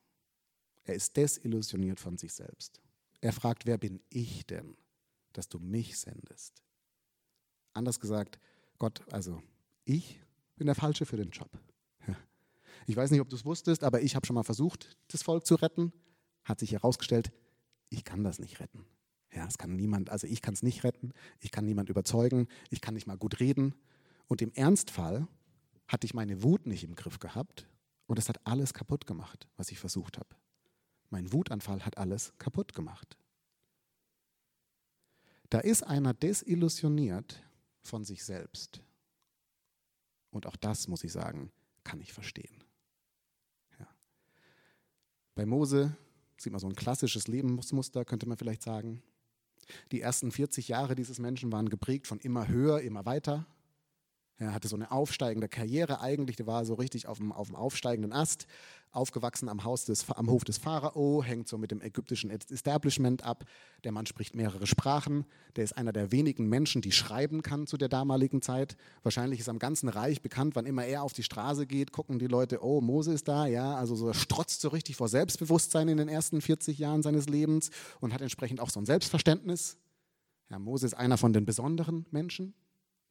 Er 0.83 0.93
ist 0.93 1.17
desillusioniert 1.17 1.99
von 1.99 2.15
sich 2.15 2.31
selbst. 2.31 2.79
Er 3.21 3.33
fragt, 3.33 3.65
wer 3.65 3.79
bin 3.79 4.01
ich 4.11 4.45
denn, 4.45 4.77
dass 5.31 5.49
du 5.49 5.57
mich 5.57 5.97
sendest? 5.97 6.61
Anders 7.73 7.99
gesagt, 7.99 8.37
Gott, 8.77 9.01
also 9.11 9.41
ich 9.83 10.19
bin 10.57 10.67
der 10.67 10.75
Falsche 10.75 11.07
für 11.07 11.17
den 11.17 11.31
Job. 11.31 11.49
Ich 12.85 12.95
weiß 12.95 13.11
nicht, 13.11 13.21
ob 13.21 13.29
du 13.29 13.35
es 13.35 13.45
wusstest, 13.45 13.83
aber 13.83 14.01
ich 14.01 14.15
habe 14.15 14.25
schon 14.25 14.35
mal 14.35 14.43
versucht, 14.43 14.97
das 15.07 15.23
Volk 15.23 15.45
zu 15.45 15.55
retten. 15.55 15.93
Hat 16.43 16.59
sich 16.59 16.73
herausgestellt, 16.73 17.31
ich 17.89 18.03
kann 18.03 18.23
das 18.23 18.39
nicht 18.39 18.59
retten. 18.59 18.85
Ja, 19.31 19.47
es 19.47 19.57
kann 19.57 19.75
niemand, 19.75 20.09
also 20.09 20.27
ich 20.27 20.41
kann 20.41 20.53
es 20.53 20.61
nicht 20.61 20.83
retten, 20.83 21.13
ich 21.39 21.51
kann 21.51 21.65
niemand 21.65 21.89
überzeugen, 21.89 22.47
ich 22.69 22.81
kann 22.81 22.93
nicht 22.93 23.07
mal 23.07 23.17
gut 23.17 23.39
reden. 23.39 23.73
Und 24.27 24.41
im 24.41 24.51
Ernstfall 24.53 25.27
hatte 25.87 26.05
ich 26.05 26.13
meine 26.13 26.43
Wut 26.43 26.67
nicht 26.67 26.83
im 26.83 26.95
Griff 26.95 27.19
gehabt 27.19 27.67
und 28.07 28.19
es 28.19 28.29
hat 28.29 28.45
alles 28.45 28.73
kaputt 28.73 29.07
gemacht, 29.07 29.47
was 29.57 29.71
ich 29.71 29.79
versucht 29.79 30.17
habe. 30.17 30.35
Mein 31.09 31.31
Wutanfall 31.31 31.85
hat 31.85 31.97
alles 31.97 32.33
kaputt 32.37 32.73
gemacht. 32.73 33.17
Da 35.49 35.59
ist 35.59 35.83
einer 35.83 36.13
desillusioniert 36.13 37.43
von 37.81 38.03
sich 38.03 38.23
selbst. 38.23 38.81
Und 40.31 40.47
auch 40.47 40.55
das, 40.55 40.87
muss 40.87 41.03
ich 41.03 41.11
sagen, 41.11 41.51
kann 41.83 42.01
ich 42.01 42.11
verstehen. 42.11 42.62
Bei 45.35 45.45
Mose 45.45 45.95
sieht 46.37 46.51
man 46.51 46.59
so 46.59 46.67
ein 46.67 46.75
klassisches 46.75 47.27
Lebensmuster, 47.27 48.05
könnte 48.05 48.27
man 48.27 48.37
vielleicht 48.37 48.63
sagen. 48.63 49.01
Die 49.91 50.01
ersten 50.01 50.31
40 50.31 50.67
Jahre 50.67 50.95
dieses 50.95 51.19
Menschen 51.19 51.51
waren 51.51 51.69
geprägt 51.69 52.07
von 52.07 52.19
immer 52.19 52.47
höher, 52.47 52.81
immer 52.81 53.05
weiter. 53.05 53.45
Er 54.37 54.53
hatte 54.53 54.67
so 54.67 54.75
eine 54.75 54.91
aufsteigende 54.91 55.47
Karriere 55.47 56.01
eigentlich, 56.01 56.35
der 56.35 56.47
war 56.47 56.65
so 56.65 56.73
richtig 56.73 57.07
auf 57.07 57.17
dem, 57.17 57.31
auf 57.31 57.47
dem 57.47 57.55
aufsteigenden 57.55 58.11
Ast, 58.11 58.47
aufgewachsen 58.91 59.47
am, 59.47 59.63
Haus 59.63 59.85
des, 59.85 60.09
am 60.09 60.29
Hof 60.29 60.43
des 60.43 60.57
Pharao, 60.57 61.23
hängt 61.23 61.47
so 61.47 61.57
mit 61.57 61.71
dem 61.71 61.81
ägyptischen 61.81 62.29
Establishment 62.29 63.23
ab. 63.23 63.45
Der 63.83 63.91
Mann 63.91 64.05
spricht 64.05 64.35
mehrere 64.35 64.65
Sprachen, 64.65 65.25
der 65.55 65.63
ist 65.63 65.73
einer 65.73 65.93
der 65.93 66.11
wenigen 66.11 66.47
Menschen, 66.47 66.81
die 66.81 66.91
schreiben 66.91 67.41
kann 67.41 67.67
zu 67.67 67.77
der 67.77 67.89
damaligen 67.89 68.41
Zeit. 68.41 68.75
Wahrscheinlich 69.03 69.39
ist 69.39 69.49
am 69.49 69.59
ganzen 69.59 69.89
Reich 69.89 70.21
bekannt, 70.21 70.55
wann 70.55 70.65
immer 70.65 70.85
er 70.85 71.03
auf 71.03 71.13
die 71.13 71.23
Straße 71.23 71.67
geht, 71.67 71.91
gucken 71.91 72.17
die 72.17 72.27
Leute, 72.27 72.63
oh, 72.63 72.81
Mose 72.81 73.13
ist 73.13 73.27
da, 73.27 73.45
ja, 73.45 73.75
also 73.75 73.95
so 73.95 74.13
strotzt 74.13 74.61
so 74.61 74.69
richtig 74.69 74.95
vor 74.95 75.09
Selbstbewusstsein 75.09 75.87
in 75.87 75.97
den 75.97 76.09
ersten 76.09 76.41
40 76.41 76.79
Jahren 76.79 77.03
seines 77.03 77.27
Lebens 77.27 77.69
und 77.99 78.13
hat 78.13 78.21
entsprechend 78.21 78.59
auch 78.59 78.69
so 78.69 78.79
ein 78.79 78.85
Selbstverständnis. 78.85 79.77
Ja, 80.49 80.59
Mose 80.59 80.85
ist 80.85 80.93
einer 80.93 81.17
von 81.17 81.33
den 81.33 81.45
besonderen 81.45 82.05
Menschen, 82.11 82.53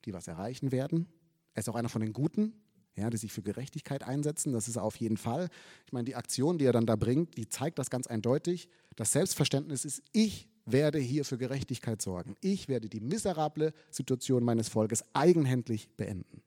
die 0.04 0.12
was 0.12 0.28
erreichen 0.28 0.72
werden. 0.72 1.08
Er 1.54 1.60
ist 1.60 1.68
auch 1.68 1.74
einer 1.74 1.88
von 1.88 2.02
den 2.02 2.12
Guten, 2.12 2.54
ja, 2.96 3.10
die 3.10 3.16
sich 3.16 3.32
für 3.32 3.42
Gerechtigkeit 3.42 4.02
einsetzen. 4.02 4.52
Das 4.52 4.68
ist 4.68 4.76
er 4.76 4.82
auf 4.82 4.96
jeden 4.96 5.16
Fall. 5.16 5.48
Ich 5.86 5.92
meine, 5.92 6.04
die 6.04 6.16
Aktion, 6.16 6.58
die 6.58 6.64
er 6.64 6.72
dann 6.72 6.86
da 6.86 6.96
bringt, 6.96 7.36
die 7.36 7.48
zeigt 7.48 7.78
das 7.78 7.90
ganz 7.90 8.06
eindeutig. 8.06 8.68
Das 8.96 9.12
Selbstverständnis 9.12 9.84
ist, 9.84 10.02
ich 10.12 10.48
werde 10.64 10.98
hier 10.98 11.24
für 11.24 11.38
Gerechtigkeit 11.38 12.02
sorgen. 12.02 12.36
Ich 12.40 12.68
werde 12.68 12.88
die 12.88 13.00
miserable 13.00 13.72
Situation 13.90 14.44
meines 14.44 14.68
Volkes 14.68 15.04
eigenhändig 15.14 15.96
beenden. 15.96 16.42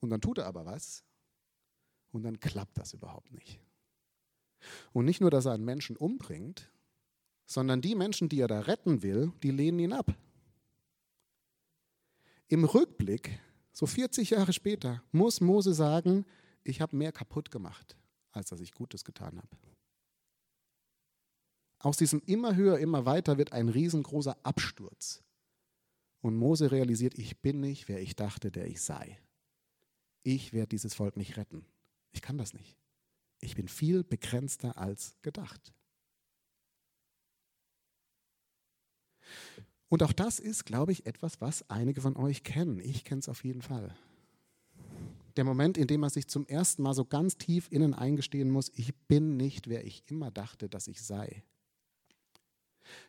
Und 0.00 0.10
dann 0.10 0.20
tut 0.20 0.38
er 0.38 0.46
aber 0.46 0.64
was 0.64 1.04
und 2.10 2.24
dann 2.24 2.40
klappt 2.40 2.78
das 2.78 2.92
überhaupt 2.92 3.32
nicht. 3.32 3.60
Und 4.92 5.04
nicht 5.04 5.20
nur, 5.20 5.30
dass 5.30 5.46
er 5.46 5.52
einen 5.52 5.64
Menschen 5.64 5.96
umbringt, 5.96 6.70
sondern 7.46 7.80
die 7.80 7.94
Menschen, 7.94 8.28
die 8.28 8.40
er 8.40 8.48
da 8.48 8.60
retten 8.60 9.02
will, 9.02 9.32
die 9.42 9.50
lehnen 9.50 9.78
ihn 9.78 9.92
ab. 9.92 10.14
Im 12.52 12.64
Rückblick, 12.64 13.40
so 13.72 13.86
40 13.86 14.28
Jahre 14.28 14.52
später, 14.52 15.02
muss 15.10 15.40
Mose 15.40 15.72
sagen, 15.72 16.26
ich 16.64 16.82
habe 16.82 16.94
mehr 16.94 17.10
kaputt 17.10 17.50
gemacht, 17.50 17.96
als 18.30 18.50
dass 18.50 18.60
ich 18.60 18.74
Gutes 18.74 19.04
getan 19.04 19.38
habe. 19.38 19.56
Aus 21.78 21.96
diesem 21.96 22.20
immer 22.26 22.54
höher, 22.54 22.78
immer 22.78 23.06
weiter 23.06 23.38
wird 23.38 23.54
ein 23.54 23.70
riesengroßer 23.70 24.36
Absturz. 24.42 25.22
Und 26.20 26.36
Mose 26.36 26.70
realisiert, 26.70 27.16
ich 27.16 27.40
bin 27.40 27.60
nicht, 27.60 27.88
wer 27.88 28.02
ich 28.02 28.16
dachte, 28.16 28.50
der 28.50 28.66
ich 28.66 28.82
sei. 28.82 29.18
Ich 30.22 30.52
werde 30.52 30.68
dieses 30.68 30.92
Volk 30.92 31.16
nicht 31.16 31.38
retten. 31.38 31.64
Ich 32.10 32.20
kann 32.20 32.36
das 32.36 32.52
nicht. 32.52 32.76
Ich 33.40 33.56
bin 33.56 33.66
viel 33.66 34.04
begrenzter 34.04 34.76
als 34.76 35.16
gedacht. 35.22 35.72
Und 39.92 40.02
auch 40.02 40.14
das 40.14 40.38
ist, 40.38 40.64
glaube 40.64 40.90
ich, 40.90 41.04
etwas, 41.04 41.42
was 41.42 41.68
einige 41.68 42.00
von 42.00 42.16
euch 42.16 42.44
kennen. 42.44 42.80
Ich 42.80 43.04
kenne 43.04 43.18
es 43.18 43.28
auf 43.28 43.44
jeden 43.44 43.60
Fall. 43.60 43.94
Der 45.36 45.44
Moment, 45.44 45.76
in 45.76 45.86
dem 45.86 46.00
man 46.00 46.08
sich 46.08 46.28
zum 46.28 46.46
ersten 46.46 46.82
Mal 46.82 46.94
so 46.94 47.04
ganz 47.04 47.36
tief 47.36 47.68
innen 47.70 47.92
eingestehen 47.92 48.48
muss, 48.48 48.72
ich 48.74 48.94
bin 49.06 49.36
nicht, 49.36 49.68
wer 49.68 49.84
ich 49.84 50.02
immer 50.06 50.30
dachte, 50.30 50.70
dass 50.70 50.88
ich 50.88 51.02
sei. 51.02 51.42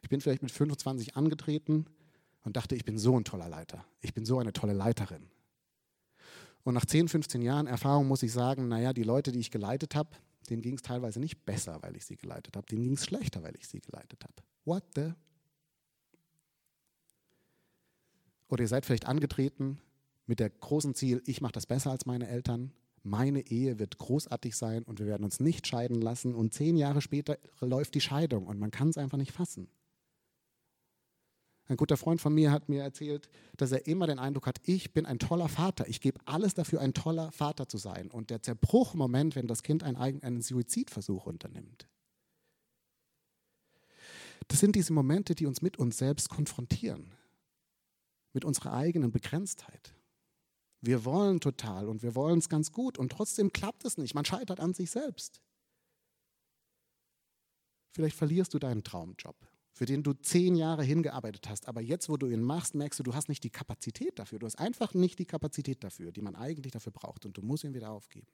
Ich 0.02 0.10
bin 0.10 0.20
vielleicht 0.20 0.44
mit 0.44 0.52
25 0.52 1.16
angetreten 1.16 1.86
und 2.44 2.58
dachte, 2.58 2.76
ich 2.76 2.84
bin 2.84 2.98
so 2.98 3.18
ein 3.18 3.24
toller 3.24 3.48
Leiter. 3.48 3.86
Ich 4.02 4.14
bin 4.14 4.26
so 4.26 4.40
eine 4.40 4.52
tolle 4.52 4.74
Leiterin. 4.74 5.30
Und 6.66 6.74
nach 6.74 6.86
10, 6.86 7.08
15 7.08 7.42
Jahren 7.42 7.68
Erfahrung 7.68 8.10
muss 8.10 8.24
ich 8.24 8.34
sagen, 8.34 8.68
naja, 8.68 8.92
die 8.92 9.04
Leute, 9.04 9.32
die 9.32 9.40
ich 9.40 9.52
geleitet 9.52 9.96
habe, 9.96 10.10
denen 10.50 10.62
ging 10.62 10.76
es 10.76 10.82
teilweise 10.82 11.22
nicht 11.22 11.46
besser, 11.46 11.82
weil 11.82 11.96
ich 11.96 12.04
sie 12.04 12.18
geleitet 12.18 12.58
habe. 12.58 12.68
Denen 12.68 12.84
ging 12.84 12.96
es 12.96 13.06
schlechter, 13.06 13.42
weil 13.42 13.56
ich 13.56 13.70
sie 13.70 13.80
geleitet 13.80 14.22
habe. 14.26 14.34
What 14.66 14.84
the 14.96 15.14
Oder 18.54 18.66
ihr 18.66 18.68
seid 18.68 18.86
vielleicht 18.86 19.08
angetreten 19.08 19.80
mit 20.28 20.40
der 20.40 20.52
großen 20.52 20.94
Ziel, 20.94 21.24
ich 21.26 21.42
mache 21.42 21.54
das 21.54 21.66
besser 21.66 21.90
als 21.90 22.06
meine 22.06 22.28
Eltern, 22.28 22.72
meine 23.02 23.48
Ehe 23.48 23.80
wird 23.80 23.98
großartig 23.98 24.56
sein 24.56 24.84
und 24.84 25.00
wir 25.00 25.08
werden 25.08 25.24
uns 25.24 25.40
nicht 25.40 25.66
scheiden 25.66 26.00
lassen. 26.00 26.36
Und 26.36 26.54
zehn 26.54 26.78
Jahre 26.78 27.02
später 27.02 27.40
läuft 27.62 27.96
die 27.96 28.00
Scheidung 28.00 28.46
und 28.46 28.60
man 28.60 28.70
kann 28.70 28.90
es 28.90 29.00
einfach 29.00 29.18
nicht 29.18 29.32
fassen. 29.32 29.70
Ein 31.66 31.78
guter 31.78 31.98
Freund 31.98 32.22
von 32.22 32.32
mir 32.32 32.52
hat 32.52 32.70
mir 32.70 32.84
erzählt, 32.84 33.28
dass 33.58 33.72
er 33.72 33.88
immer 33.88 34.06
den 34.06 34.20
Eindruck 34.20 34.46
hat, 34.46 34.62
ich 34.66 34.94
bin 34.94 35.08
ein 35.08 35.18
toller 35.18 35.50
Vater, 35.50 35.88
ich 35.88 36.00
gebe 36.00 36.20
alles 36.26 36.54
dafür, 36.54 36.80
ein 36.80 36.94
toller 36.94 37.32
Vater 37.32 37.68
zu 37.68 37.80
sein. 37.80 38.12
Und 38.12 38.30
der 38.30 38.44
Zerbruchmoment, 38.44 39.36
wenn 39.36 39.48
das 39.48 39.64
Kind 39.64 39.82
einen 39.82 40.42
Suizidversuch 40.44 41.26
unternimmt, 41.26 41.88
das 44.48 44.60
sind 44.60 44.76
diese 44.76 44.94
Momente, 44.94 45.34
die 45.34 45.48
uns 45.48 45.64
mit 45.64 45.80
uns 45.80 45.98
selbst 45.98 46.30
konfrontieren, 46.30 47.16
mit 48.34 48.46
unserer 48.46 48.74
eigenen 48.74 49.12
Begrenztheit. 49.12 49.96
Wir 50.82 51.06
wollen 51.06 51.40
total 51.40 51.88
und 51.88 52.04
wir 52.04 52.14
wollen 52.14 52.40
es 52.40 52.50
ganz 52.50 52.72
gut 52.72 52.98
und 52.98 53.12
trotzdem 53.12 53.54
klappt 53.54 53.86
es 53.86 53.98
nicht. 53.98 54.16
Man 54.16 54.26
scheitert 54.26 54.60
an 54.60 54.74
sich 54.74 54.92
selbst. 54.92 55.42
Vielleicht 57.94 58.18
verlierst 58.18 58.54
du 58.54 58.60
deinen 58.60 58.84
Traumjob, 58.84 59.38
für 59.72 59.86
den 59.86 60.04
du 60.04 60.14
zehn 60.14 60.56
Jahre 60.56 60.84
hingearbeitet 60.84 61.48
hast, 61.48 61.68
aber 61.68 61.80
jetzt, 61.80 62.10
wo 62.10 62.18
du 62.18 62.28
ihn 62.28 62.42
machst, 62.42 62.76
merkst 62.76 63.00
du, 63.00 63.04
du 63.04 63.14
hast 63.14 63.30
nicht 63.30 63.44
die 63.44 63.50
Kapazität 63.50 64.20
dafür. 64.20 64.40
Du 64.40 64.46
hast 64.46 64.60
einfach 64.60 64.94
nicht 64.94 65.20
die 65.20 65.26
Kapazität 65.26 65.84
dafür, 65.84 66.12
die 66.12 66.22
man 66.22 66.36
eigentlich 66.36 66.74
dafür 66.74 66.92
braucht 66.92 67.26
und 67.26 67.38
du 67.38 67.42
musst 67.44 67.64
ihn 67.64 67.74
wieder 67.74 67.92
aufgeben. 67.92 68.28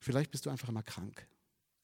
Vielleicht 0.00 0.30
bist 0.30 0.46
du 0.46 0.50
einfach 0.50 0.68
immer 0.68 0.82
krank, 0.82 1.28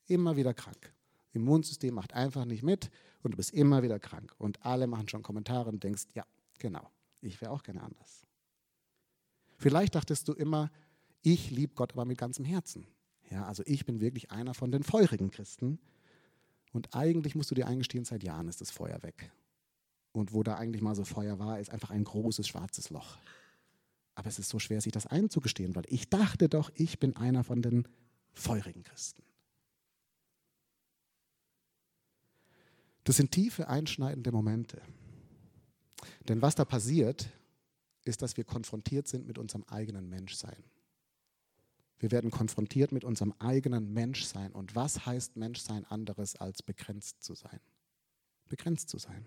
immer 0.06 0.36
wieder 0.36 0.54
krank. 0.54 0.94
Immunsystem 1.38 1.94
macht 1.94 2.14
einfach 2.14 2.44
nicht 2.44 2.62
mit 2.62 2.90
und 3.22 3.32
du 3.32 3.36
bist 3.36 3.52
immer 3.52 3.82
wieder 3.82 3.98
krank. 3.98 4.34
Und 4.38 4.64
alle 4.64 4.86
machen 4.86 5.08
schon 5.08 5.22
Kommentare 5.22 5.70
und 5.70 5.82
denkst, 5.82 6.06
ja, 6.14 6.24
genau, 6.58 6.90
ich 7.20 7.40
wäre 7.40 7.50
auch 7.50 7.62
gerne 7.62 7.82
anders. 7.82 8.26
Vielleicht 9.56 9.94
dachtest 9.94 10.28
du 10.28 10.32
immer, 10.32 10.70
ich 11.22 11.50
liebe 11.50 11.74
Gott 11.74 11.92
aber 11.92 12.04
mit 12.04 12.18
ganzem 12.18 12.44
Herzen. 12.44 12.86
Ja, 13.30 13.46
also 13.46 13.62
ich 13.66 13.84
bin 13.84 14.00
wirklich 14.00 14.30
einer 14.30 14.54
von 14.54 14.70
den 14.70 14.82
feurigen 14.82 15.30
Christen. 15.30 15.78
Und 16.72 16.94
eigentlich 16.94 17.34
musst 17.34 17.50
du 17.50 17.54
dir 17.54 17.66
eingestehen, 17.66 18.04
seit 18.04 18.22
Jahren 18.22 18.48
ist 18.48 18.60
das 18.60 18.70
Feuer 18.70 19.02
weg. 19.02 19.30
Und 20.12 20.32
wo 20.32 20.42
da 20.42 20.56
eigentlich 20.56 20.82
mal 20.82 20.94
so 20.94 21.04
Feuer 21.04 21.38
war, 21.38 21.60
ist 21.60 21.70
einfach 21.70 21.90
ein 21.90 22.04
großes 22.04 22.46
schwarzes 22.48 22.90
Loch. 22.90 23.18
Aber 24.14 24.28
es 24.28 24.38
ist 24.38 24.48
so 24.48 24.58
schwer, 24.58 24.80
sich 24.80 24.92
das 24.92 25.06
einzugestehen, 25.06 25.76
weil 25.76 25.84
ich 25.88 26.08
dachte 26.08 26.48
doch, 26.48 26.70
ich 26.74 26.98
bin 26.98 27.14
einer 27.16 27.44
von 27.44 27.62
den 27.62 27.86
feurigen 28.32 28.82
Christen. 28.82 29.22
Das 33.08 33.16
sind 33.16 33.30
tiefe, 33.30 33.68
einschneidende 33.68 34.30
Momente. 34.32 34.82
Denn 36.28 36.42
was 36.42 36.56
da 36.56 36.66
passiert, 36.66 37.30
ist, 38.04 38.20
dass 38.20 38.36
wir 38.36 38.44
konfrontiert 38.44 39.08
sind 39.08 39.26
mit 39.26 39.38
unserem 39.38 39.64
eigenen 39.64 40.10
Menschsein. 40.10 40.62
Wir 42.00 42.10
werden 42.10 42.30
konfrontiert 42.30 42.92
mit 42.92 43.04
unserem 43.04 43.32
eigenen 43.38 43.94
Menschsein. 43.94 44.52
Und 44.52 44.74
was 44.74 45.06
heißt 45.06 45.36
Menschsein 45.36 45.86
anderes 45.86 46.36
als 46.36 46.62
begrenzt 46.62 47.22
zu 47.22 47.34
sein? 47.34 47.60
Begrenzt 48.50 48.90
zu 48.90 48.98
sein. 48.98 49.26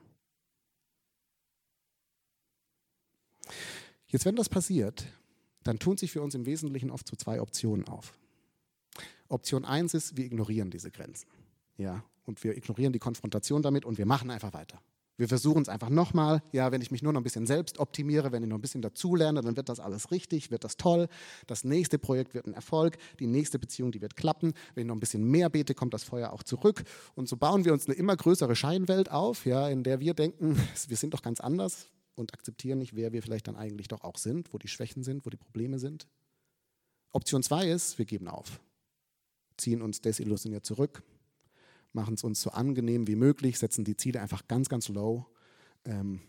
Jetzt, 4.06 4.26
wenn 4.26 4.36
das 4.36 4.48
passiert, 4.48 5.08
dann 5.64 5.80
tun 5.80 5.98
sich 5.98 6.12
für 6.12 6.22
uns 6.22 6.36
im 6.36 6.46
Wesentlichen 6.46 6.92
oft 6.92 7.08
so 7.08 7.16
zwei 7.16 7.42
Optionen 7.42 7.88
auf. 7.88 8.14
Option 9.28 9.66
1 9.66 9.96
ist, 9.96 10.18
wir 10.18 10.26
ignorieren 10.26 10.70
diese 10.70 10.92
Grenzen. 10.92 11.28
Ja, 11.78 12.04
und 12.26 12.44
wir 12.44 12.56
ignorieren 12.56 12.94
die 12.94 13.00
Konfrontation 13.00 13.62
damit 13.62 13.86
und 13.86 13.98
wir 13.98 14.06
machen 14.06 14.30
einfach 14.30 14.54
weiter. 14.54 14.82
Wir 15.22 15.28
versuchen 15.28 15.62
es 15.62 15.70
einfach 15.70 15.90
nochmal. 15.90 16.42
Ja, 16.52 16.72
wenn 16.72 16.82
ich 16.82 16.90
mich 16.90 17.04
nur 17.04 17.14
noch 17.14 17.20
ein 17.20 17.24
bisschen 17.24 17.46
selbst 17.46 17.78
optimiere, 17.78 18.32
wenn 18.32 18.42
ich 18.42 18.50
noch 18.50 18.58
ein 18.58 18.62
bisschen 18.62 18.82
dazulerne, 18.82 19.42
dann 19.42 19.56
wird 19.56 19.70
das 19.70 19.80
alles 19.80 20.10
richtig, 20.10 20.50
wird 20.50 20.64
das 20.64 20.78
toll. 20.78 21.08
Das 21.46 21.64
nächste 21.64 22.00
Projekt 22.00 22.34
wird 22.34 22.48
ein 22.48 22.56
Erfolg, 22.56 22.98
die 23.20 23.28
nächste 23.28 23.60
Beziehung, 23.60 23.92
die 23.92 24.02
wird 24.02 24.16
klappen. 24.16 24.54
Wenn 24.74 24.82
ich 24.82 24.88
noch 24.88 24.96
ein 24.96 25.00
bisschen 25.00 25.24
mehr 25.24 25.50
bete, 25.50 25.76
kommt 25.76 25.94
das 25.94 26.04
Feuer 26.04 26.34
auch 26.34 26.42
zurück. 26.42 26.84
Und 27.14 27.30
so 27.30 27.38
bauen 27.38 27.66
wir 27.66 27.74
uns 27.74 27.86
eine 27.86 27.96
immer 27.96 28.16
größere 28.18 28.56
Scheinwelt 28.56 29.12
auf, 29.12 29.46
ja, 29.46 29.70
in 29.70 29.84
der 29.84 30.00
wir 30.00 30.16
denken, 30.16 30.56
wir 30.88 30.98
sind 30.98 31.14
doch 31.14 31.22
ganz 31.22 31.40
anders 31.40 31.88
und 32.16 32.34
akzeptieren 32.34 32.80
nicht, 32.80 32.96
wer 32.96 33.14
wir 33.14 33.22
vielleicht 33.22 33.48
dann 33.48 33.56
eigentlich 33.56 33.90
doch 33.90 34.02
auch 34.02 34.18
sind, 34.18 34.52
wo 34.54 34.58
die 34.58 34.70
Schwächen 34.70 35.04
sind, 35.04 35.26
wo 35.26 35.30
die 35.30 35.38
Probleme 35.38 35.78
sind. 35.78 36.08
Option 37.12 37.44
2 37.44 37.70
ist, 37.70 38.00
wir 38.00 38.06
geben 38.06 38.28
auf, 38.28 38.60
ziehen 39.58 39.84
uns 39.84 40.02
desillusioniert 40.02 40.66
zurück, 40.66 41.04
machen 41.94 42.14
es 42.16 42.24
uns 42.24 42.42
so 42.42 42.52
angenehm 42.52 43.08
wie 43.08 43.16
möglich, 43.16 43.60
setzen 43.60 43.84
die 43.84 43.98
Ziele 43.98 44.22
einfach 44.22 44.48
ganz, 44.48 44.70
ganz 44.70 44.88
low. 44.88 45.26
Ähm, 45.86 46.22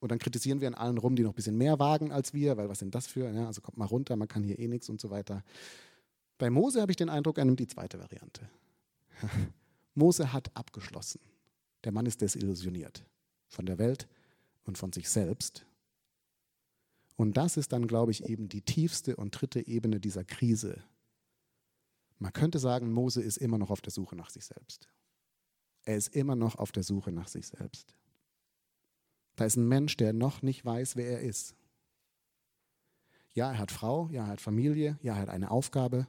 und 0.00 0.10
dann 0.10 0.18
kritisieren 0.18 0.60
wir 0.60 0.68
an 0.68 0.74
allen 0.74 0.98
rum, 0.98 1.14
die 1.14 1.22
noch 1.22 1.32
ein 1.32 1.36
bisschen 1.36 1.58
mehr 1.58 1.78
wagen 1.78 2.10
als 2.10 2.32
wir, 2.32 2.56
weil 2.56 2.68
was 2.68 2.78
sind 2.78 2.94
das 2.94 3.06
für? 3.06 3.30
Ja, 3.30 3.46
also 3.46 3.60
kommt 3.60 3.76
mal 3.76 3.84
runter, 3.84 4.16
man 4.16 4.28
kann 4.28 4.42
hier 4.42 4.58
eh 4.58 4.66
nichts 4.66 4.88
und 4.88 5.00
so 5.00 5.10
weiter. 5.10 5.44
Bei 6.38 6.48
Mose 6.48 6.80
habe 6.80 6.90
ich 6.90 6.96
den 6.96 7.10
Eindruck, 7.10 7.36
er 7.36 7.44
nimmt 7.44 7.60
die 7.60 7.66
zweite 7.66 7.98
Variante. 7.98 8.48
Mose 9.94 10.32
hat 10.32 10.50
abgeschlossen. 10.56 11.20
Der 11.84 11.92
Mann 11.92 12.06
ist 12.06 12.22
desillusioniert 12.22 13.04
von 13.48 13.66
der 13.66 13.78
Welt 13.78 14.08
und 14.64 14.78
von 14.78 14.92
sich 14.92 15.10
selbst. 15.10 15.66
Und 17.16 17.36
das 17.36 17.58
ist 17.58 17.72
dann, 17.72 17.86
glaube 17.86 18.12
ich, 18.12 18.24
eben 18.24 18.48
die 18.48 18.62
tiefste 18.62 19.16
und 19.16 19.32
dritte 19.32 19.66
Ebene 19.66 20.00
dieser 20.00 20.24
Krise. 20.24 20.82
Man 22.18 22.32
könnte 22.32 22.58
sagen, 22.58 22.90
Mose 22.90 23.20
ist 23.20 23.36
immer 23.36 23.58
noch 23.58 23.70
auf 23.70 23.82
der 23.82 23.92
Suche 23.92 24.16
nach 24.16 24.30
sich 24.30 24.46
selbst. 24.46 24.88
Er 25.84 25.96
ist 25.96 26.14
immer 26.14 26.36
noch 26.36 26.56
auf 26.56 26.72
der 26.72 26.82
Suche 26.82 27.12
nach 27.12 27.28
sich 27.28 27.46
selbst. 27.46 27.94
Da 29.36 29.44
ist 29.44 29.56
ein 29.56 29.68
Mensch, 29.68 29.96
der 29.96 30.12
noch 30.12 30.42
nicht 30.42 30.64
weiß, 30.64 30.96
wer 30.96 31.08
er 31.08 31.20
ist. 31.20 31.54
Ja, 33.32 33.52
er 33.52 33.58
hat 33.58 33.70
Frau, 33.70 34.08
ja, 34.10 34.24
er 34.24 34.32
hat 34.32 34.40
Familie, 34.40 34.98
ja, 35.02 35.14
er 35.14 35.22
hat 35.22 35.28
eine 35.28 35.50
Aufgabe, 35.50 36.06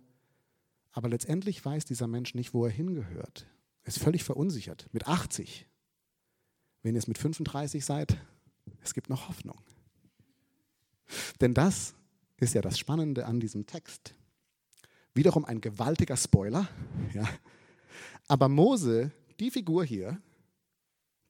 aber 0.91 1.07
letztendlich 1.07 1.63
weiß 1.63 1.85
dieser 1.85 2.07
Mensch 2.07 2.33
nicht, 2.35 2.53
wo 2.53 2.65
er 2.65 2.71
hingehört. 2.71 3.47
Er 3.83 3.87
ist 3.87 3.99
völlig 3.99 4.23
verunsichert, 4.23 4.87
mit 4.91 5.07
80. 5.07 5.67
Wenn 6.83 6.95
ihr 6.95 6.99
es 6.99 7.07
mit 7.07 7.17
35 7.17 7.85
seid, 7.85 8.17
es 8.81 8.93
gibt 8.93 9.09
noch 9.09 9.29
Hoffnung. 9.29 9.61
Denn 11.39 11.53
das 11.53 11.93
ist 12.37 12.53
ja 12.53 12.61
das 12.61 12.79
Spannende 12.79 13.25
an 13.25 13.39
diesem 13.39 13.65
Text. 13.65 14.15
Wiederum 15.13 15.45
ein 15.45 15.61
gewaltiger 15.61 16.17
Spoiler. 16.17 16.67
Ja. 17.13 17.27
Aber 18.27 18.49
Mose 18.49 19.11
die 19.41 19.51
Figur 19.51 19.83
hier, 19.83 20.21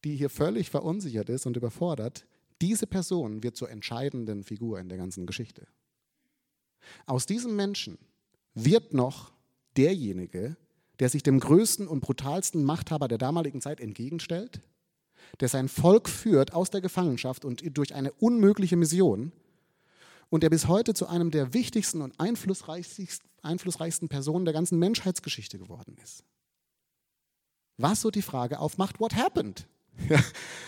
die 0.04 0.16
hier 0.16 0.30
völlig 0.30 0.70
verunsichert 0.70 1.30
ist 1.30 1.46
und 1.46 1.56
überfordert, 1.58 2.28
diese 2.62 2.86
Person 2.86 3.42
wird 3.42 3.56
zur 3.56 3.70
entscheidenden 3.70 4.44
Figur 4.44 4.80
in 4.80 4.90
der 4.90 4.98
ganzen 4.98 5.26
Geschichte. 5.26 5.66
Aus 7.06 7.26
diesem 7.26 7.56
Menschen 7.56 7.98
wird 8.54 8.94
noch 8.94 9.32
derjenige, 9.78 10.58
der 11.00 11.10
sich 11.10 11.24
dem 11.24 11.40
größten 11.40 11.88
und 11.88 12.02
brutalsten 12.02 12.64
Machthaber 12.64 13.08
der 13.08 13.18
damaligen 13.18 13.62
Zeit 13.62 13.80
entgegenstellt, 13.80 14.62
der 15.40 15.48
sein 15.48 15.70
Volk 15.70 16.10
führt 16.10 16.54
aus 16.54 16.70
der 16.70 16.82
Gefangenschaft 16.82 17.46
und 17.46 17.64
durch 17.78 17.96
eine 17.96 18.12
unmögliche 18.12 18.76
Mission 18.76 19.32
und 20.30 20.44
der 20.44 20.50
bis 20.50 20.68
heute 20.68 20.94
zu 20.94 21.08
einem 21.08 21.32
der 21.32 21.54
wichtigsten 21.54 22.02
und 22.02 22.20
einflussreichsten 22.20 24.10
Personen 24.10 24.46
der 24.46 24.54
ganzen 24.54 24.80
Menschheitsgeschichte 24.80 25.58
geworden 25.58 25.96
ist 26.04 26.26
was 27.82 28.02
so 28.02 28.12
die 28.12 28.22
Frage 28.22 28.60
aufmacht, 28.60 29.00
what 29.00 29.16
happened? 29.16 29.68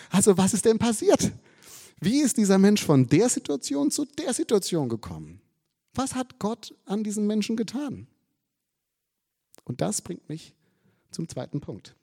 also 0.10 0.38
was 0.38 0.54
ist 0.54 0.66
denn 0.66 0.80
passiert? 0.80 1.32
Wie 2.00 2.22
ist 2.22 2.38
dieser 2.38 2.58
Mensch 2.58 2.84
von 2.84 3.08
der 3.08 3.30
Situation 3.30 3.92
zu 3.92 4.06
der 4.06 4.34
Situation 4.34 4.90
gekommen? 4.90 5.42
Was 5.94 6.16
hat 6.16 6.40
Gott 6.40 6.76
an 6.86 7.04
diesem 7.04 7.28
Menschen 7.28 7.56
getan? 7.56 8.08
Und 9.64 9.82
das 9.82 10.02
bringt 10.02 10.28
mich 10.28 10.54
zum 11.12 11.30
zweiten 11.30 11.62
Punkt. 11.62 11.96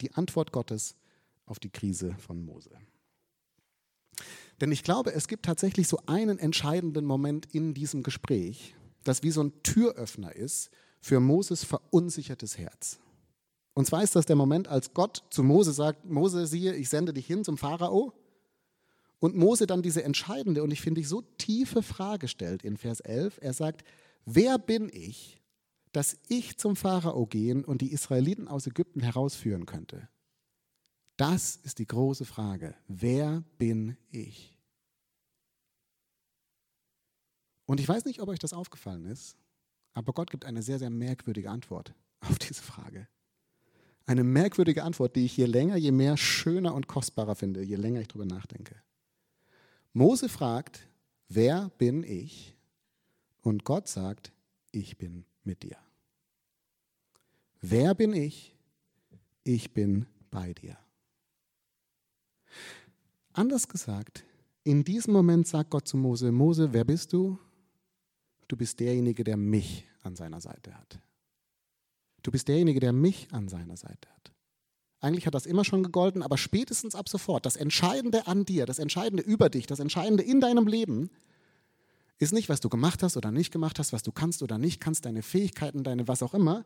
Die 0.00 0.12
Antwort 0.14 0.52
Gottes 0.52 0.96
auf 1.44 1.58
die 1.58 1.70
Krise 1.70 2.16
von 2.18 2.44
Mose. 2.44 2.70
Denn 4.60 4.72
ich 4.72 4.82
glaube, 4.82 5.12
es 5.12 5.28
gibt 5.28 5.44
tatsächlich 5.44 5.86
so 5.86 6.00
einen 6.06 6.38
entscheidenden 6.38 7.04
Moment 7.04 7.46
in 7.54 7.74
diesem 7.74 8.02
Gespräch, 8.02 8.74
das 9.04 9.22
wie 9.22 9.30
so 9.30 9.42
ein 9.42 9.52
Türöffner 9.62 10.34
ist 10.34 10.70
für 11.00 11.20
Moses 11.20 11.62
verunsichertes 11.62 12.58
Herz. 12.58 12.98
Und 13.76 13.84
zwar 13.84 14.02
ist 14.02 14.16
das 14.16 14.24
der 14.24 14.36
Moment, 14.36 14.68
als 14.68 14.94
Gott 14.94 15.22
zu 15.28 15.42
Mose 15.42 15.70
sagt, 15.70 16.06
Mose, 16.06 16.46
siehe, 16.46 16.74
ich 16.74 16.88
sende 16.88 17.12
dich 17.12 17.26
hin 17.26 17.44
zum 17.44 17.58
Pharao. 17.58 18.14
Und 19.18 19.36
Mose 19.36 19.66
dann 19.66 19.82
diese 19.82 20.02
entscheidende 20.02 20.62
und 20.62 20.70
ich 20.70 20.80
finde 20.80 21.02
ich 21.02 21.08
so 21.08 21.20
tiefe 21.20 21.82
Frage 21.82 22.26
stellt 22.26 22.64
in 22.64 22.78
Vers 22.78 23.00
11. 23.00 23.38
Er 23.42 23.52
sagt, 23.52 23.84
wer 24.24 24.58
bin 24.58 24.88
ich, 24.90 25.42
dass 25.92 26.16
ich 26.26 26.56
zum 26.56 26.74
Pharao 26.74 27.26
gehen 27.26 27.66
und 27.66 27.82
die 27.82 27.92
Israeliten 27.92 28.48
aus 28.48 28.66
Ägypten 28.66 29.00
herausführen 29.00 29.66
könnte? 29.66 30.08
Das 31.18 31.56
ist 31.56 31.78
die 31.78 31.86
große 31.86 32.24
Frage. 32.24 32.74
Wer 32.88 33.44
bin 33.58 33.98
ich? 34.10 34.56
Und 37.66 37.78
ich 37.78 37.86
weiß 37.86 38.06
nicht, 38.06 38.22
ob 38.22 38.30
euch 38.30 38.38
das 38.38 38.54
aufgefallen 38.54 39.04
ist, 39.04 39.36
aber 39.92 40.14
Gott 40.14 40.30
gibt 40.30 40.46
eine 40.46 40.62
sehr, 40.62 40.78
sehr 40.78 40.88
merkwürdige 40.88 41.50
Antwort 41.50 41.92
auf 42.20 42.38
diese 42.38 42.62
Frage. 42.62 43.06
Eine 44.06 44.22
merkwürdige 44.22 44.84
Antwort, 44.84 45.16
die 45.16 45.24
ich 45.24 45.36
je 45.36 45.46
länger, 45.46 45.76
je 45.76 45.90
mehr 45.90 46.16
schöner 46.16 46.74
und 46.74 46.86
kostbarer 46.86 47.34
finde, 47.34 47.62
je 47.62 47.74
länger 47.74 48.00
ich 48.00 48.08
darüber 48.08 48.24
nachdenke. 48.24 48.76
Mose 49.92 50.28
fragt, 50.28 50.86
wer 51.28 51.70
bin 51.78 52.04
ich? 52.04 52.56
Und 53.42 53.64
Gott 53.64 53.88
sagt, 53.88 54.32
ich 54.70 54.96
bin 54.96 55.24
mit 55.42 55.62
dir. 55.62 55.76
Wer 57.60 57.94
bin 57.94 58.12
ich? 58.12 58.54
Ich 59.42 59.72
bin 59.74 60.06
bei 60.30 60.52
dir. 60.52 60.78
Anders 63.32 63.66
gesagt, 63.66 64.24
in 64.62 64.84
diesem 64.84 65.12
Moment 65.12 65.46
sagt 65.46 65.70
Gott 65.70 65.88
zu 65.88 65.96
Mose, 65.96 66.30
Mose, 66.30 66.72
wer 66.72 66.84
bist 66.84 67.12
du? 67.12 67.38
Du 68.48 68.56
bist 68.56 68.78
derjenige, 68.78 69.24
der 69.24 69.36
mich 69.36 69.86
an 70.02 70.14
seiner 70.14 70.40
Seite 70.40 70.74
hat. 70.76 71.00
Du 72.26 72.32
bist 72.32 72.48
derjenige, 72.48 72.80
der 72.80 72.92
mich 72.92 73.28
an 73.30 73.46
seiner 73.46 73.76
Seite 73.76 74.08
hat. 74.08 74.32
Eigentlich 74.98 75.28
hat 75.28 75.34
das 75.36 75.46
immer 75.46 75.64
schon 75.64 75.84
gegolten, 75.84 76.24
aber 76.24 76.36
spätestens 76.36 76.96
ab 76.96 77.08
sofort, 77.08 77.46
das 77.46 77.54
Entscheidende 77.54 78.26
an 78.26 78.44
dir, 78.44 78.66
das 78.66 78.80
Entscheidende 78.80 79.22
über 79.22 79.48
dich, 79.48 79.68
das 79.68 79.78
Entscheidende 79.78 80.24
in 80.24 80.40
deinem 80.40 80.66
Leben, 80.66 81.08
ist 82.18 82.32
nicht, 82.32 82.48
was 82.48 82.58
du 82.58 82.68
gemacht 82.68 83.04
hast 83.04 83.16
oder 83.16 83.30
nicht 83.30 83.52
gemacht 83.52 83.78
hast, 83.78 83.92
was 83.92 84.02
du 84.02 84.10
kannst 84.10 84.42
oder 84.42 84.58
nicht 84.58 84.80
kannst, 84.80 85.04
deine 85.04 85.22
Fähigkeiten, 85.22 85.84
deine 85.84 86.08
was 86.08 86.20
auch 86.20 86.34
immer, 86.34 86.64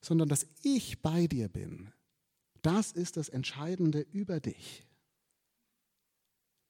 sondern 0.00 0.30
dass 0.30 0.46
ich 0.62 1.02
bei 1.02 1.26
dir 1.26 1.48
bin. 1.48 1.92
Das 2.62 2.90
ist 2.90 3.18
das 3.18 3.28
Entscheidende 3.28 4.06
über 4.12 4.40
dich. 4.40 4.86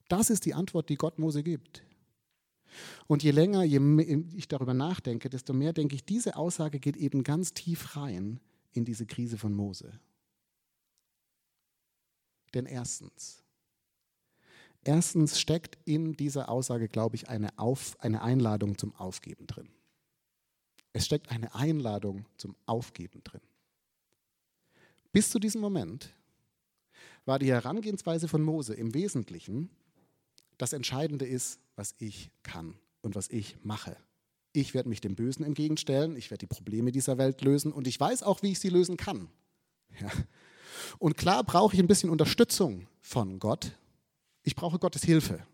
Das 0.08 0.30
ist 0.30 0.46
die 0.46 0.54
Antwort, 0.54 0.88
die 0.88 0.96
Gott 0.96 1.20
Mose 1.20 1.44
gibt. 1.44 1.84
Und 3.06 3.22
je 3.22 3.30
länger 3.30 3.62
je 3.64 3.78
ich 4.34 4.48
darüber 4.48 4.74
nachdenke, 4.74 5.28
desto 5.28 5.52
mehr 5.52 5.72
denke 5.72 5.94
ich, 5.94 6.04
diese 6.04 6.36
Aussage 6.36 6.80
geht 6.80 6.96
eben 6.96 7.24
ganz 7.24 7.52
tief 7.52 7.96
rein 7.96 8.40
in 8.72 8.84
diese 8.84 9.06
Krise 9.06 9.38
von 9.38 9.52
Mose. 9.52 9.98
Denn 12.54 12.66
erstens, 12.66 13.42
erstens 14.84 15.38
steckt 15.38 15.78
in 15.84 16.14
dieser 16.14 16.48
Aussage, 16.48 16.88
glaube 16.88 17.16
ich, 17.16 17.28
eine, 17.28 17.56
Auf, 17.58 17.96
eine 18.00 18.22
Einladung 18.22 18.78
zum 18.78 18.94
Aufgeben 18.96 19.46
drin. 19.46 19.68
Es 20.92 21.06
steckt 21.06 21.30
eine 21.30 21.54
Einladung 21.54 22.26
zum 22.36 22.56
Aufgeben 22.66 23.22
drin. 23.22 23.42
Bis 25.12 25.30
zu 25.30 25.38
diesem 25.38 25.60
Moment 25.60 26.12
war 27.24 27.38
die 27.38 27.50
Herangehensweise 27.50 28.28
von 28.28 28.42
Mose 28.42 28.74
im 28.74 28.94
Wesentlichen, 28.94 29.70
das 30.60 30.72
Entscheidende 30.72 31.26
ist, 31.26 31.58
was 31.76 31.94
ich 31.98 32.30
kann 32.42 32.74
und 33.00 33.14
was 33.14 33.28
ich 33.28 33.56
mache. 33.62 33.96
Ich 34.52 34.74
werde 34.74 34.88
mich 34.88 35.00
dem 35.00 35.14
Bösen 35.14 35.44
entgegenstellen, 35.44 36.16
ich 36.16 36.30
werde 36.30 36.46
die 36.46 36.54
Probleme 36.54 36.92
dieser 36.92 37.18
Welt 37.18 37.40
lösen 37.40 37.72
und 37.72 37.86
ich 37.86 37.98
weiß 37.98 38.22
auch, 38.22 38.42
wie 38.42 38.52
ich 38.52 38.60
sie 38.60 38.68
lösen 38.68 38.96
kann. 38.96 39.28
Ja. 40.00 40.10
Und 40.98 41.16
klar 41.16 41.44
brauche 41.44 41.74
ich 41.74 41.80
ein 41.80 41.86
bisschen 41.86 42.10
Unterstützung 42.10 42.86
von 43.00 43.38
Gott. 43.38 43.72
Ich 44.42 44.54
brauche 44.54 44.78
Gottes 44.78 45.02
Hilfe. 45.02 45.46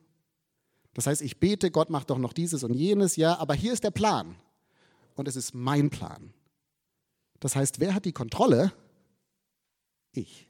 Das 0.95 1.07
heißt, 1.07 1.23
ich 1.23 1.39
bete, 1.39 1.71
Gott 1.71 1.91
macht 1.91 2.11
doch 2.11 2.19
noch 2.19 2.33
dieses 2.33 2.65
und 2.65 2.75
jenes, 2.75 3.17
ja, 3.17 3.39
aber 3.39 3.55
hier 3.55 3.73
ist 3.73 3.85
der 3.85 3.91
Plan. 3.91 4.37
Und 5.15 5.29
es 5.29 5.37
ist 5.37 5.55
mein 5.55 5.91
Plan. 5.91 6.33
Das 7.39 7.55
heißt, 7.55 7.81
wer 7.81 7.95
hat 7.95 8.05
die 8.05 8.13
Kontrolle? 8.13 8.73
Ich. 10.13 10.49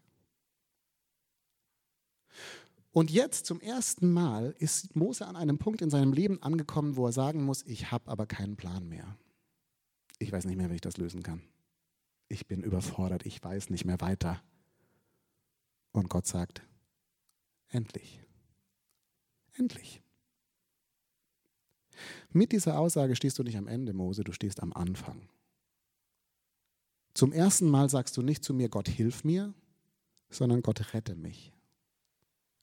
Und 2.97 3.11
jetzt 3.11 3.45
zum 3.45 3.61
ersten 3.61 4.11
Mal 4.11 4.55
ist 4.59 4.97
Mose 4.97 5.27
an 5.27 5.37
einem 5.37 5.59
Punkt 5.59 5.83
in 5.83 5.91
seinem 5.91 6.15
Leben 6.15 6.43
angekommen, 6.43 6.97
wo 6.97 7.05
er 7.05 7.13
sagen 7.13 7.45
muss, 7.45 7.63
ich 7.67 7.91
habe 7.93 8.11
aber 8.11 8.25
keinen 8.25 8.57
Plan 8.57 8.89
mehr. 8.89 9.19
Ich 10.19 10.33
weiß 10.33 10.47
nicht 10.47 10.57
mehr, 10.57 10.71
wie 10.71 10.77
ich 10.77 10.81
das 10.81 10.97
lösen 10.97 11.23
kann. 11.23 11.43
Ich 12.29 12.47
bin 12.47 12.63
überfordert, 12.63 13.27
ich 13.27 13.45
weiß 13.45 13.69
nicht 13.69 13.85
mehr 13.85 14.01
weiter. 14.01 14.43
Und 15.93 16.09
Gott 16.09 16.27
sagt, 16.27 16.63
endlich, 17.69 18.23
endlich. 19.53 20.01
Mit 22.31 22.51
dieser 22.51 22.79
Aussage 22.79 23.15
stehst 23.15 23.39
du 23.39 23.43
nicht 23.43 23.59
am 23.59 23.69
Ende, 23.69 23.93
Mose, 23.93 24.25
du 24.25 24.33
stehst 24.33 24.63
am 24.63 24.73
Anfang. 24.73 25.29
Zum 27.13 27.35
ersten 27.35 27.69
Mal 27.69 27.91
sagst 27.91 28.17
du 28.17 28.23
nicht 28.23 28.43
zu 28.43 28.55
mir, 28.55 28.71
Gott 28.71 28.89
hilf 28.89 29.23
mir, 29.23 29.53
sondern 30.31 30.63
Gott 30.63 30.95
rette 30.95 31.15
mich. 31.15 31.53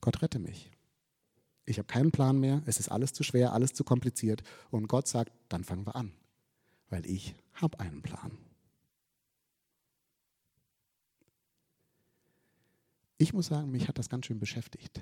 Gott 0.04 0.22
rette 0.22 0.38
mich. 0.38 0.70
Ich 1.64 1.78
habe 1.78 1.88
keinen 1.88 2.12
Plan 2.12 2.38
mehr, 2.38 2.62
es 2.66 2.78
ist 2.78 2.90
alles 2.90 3.14
zu 3.14 3.24
schwer, 3.24 3.54
alles 3.54 3.72
zu 3.72 3.86
kompliziert. 3.86 4.44
Und 4.70 4.88
Gott 4.88 5.08
sagt, 5.08 5.32
dann 5.48 5.64
fangen 5.64 5.88
wir 5.88 5.96
an, 5.96 6.12
weil 6.90 7.06
ich 7.06 7.36
habe 7.54 7.80
einen 7.80 8.02
Plan. 8.02 8.38
Ich 13.18 13.32
muss 13.32 13.46
sagen, 13.46 13.72
mich 13.72 13.88
hat 13.88 13.98
das 13.98 14.10
ganz 14.10 14.26
schön 14.26 14.42
beschäftigt. 14.42 15.00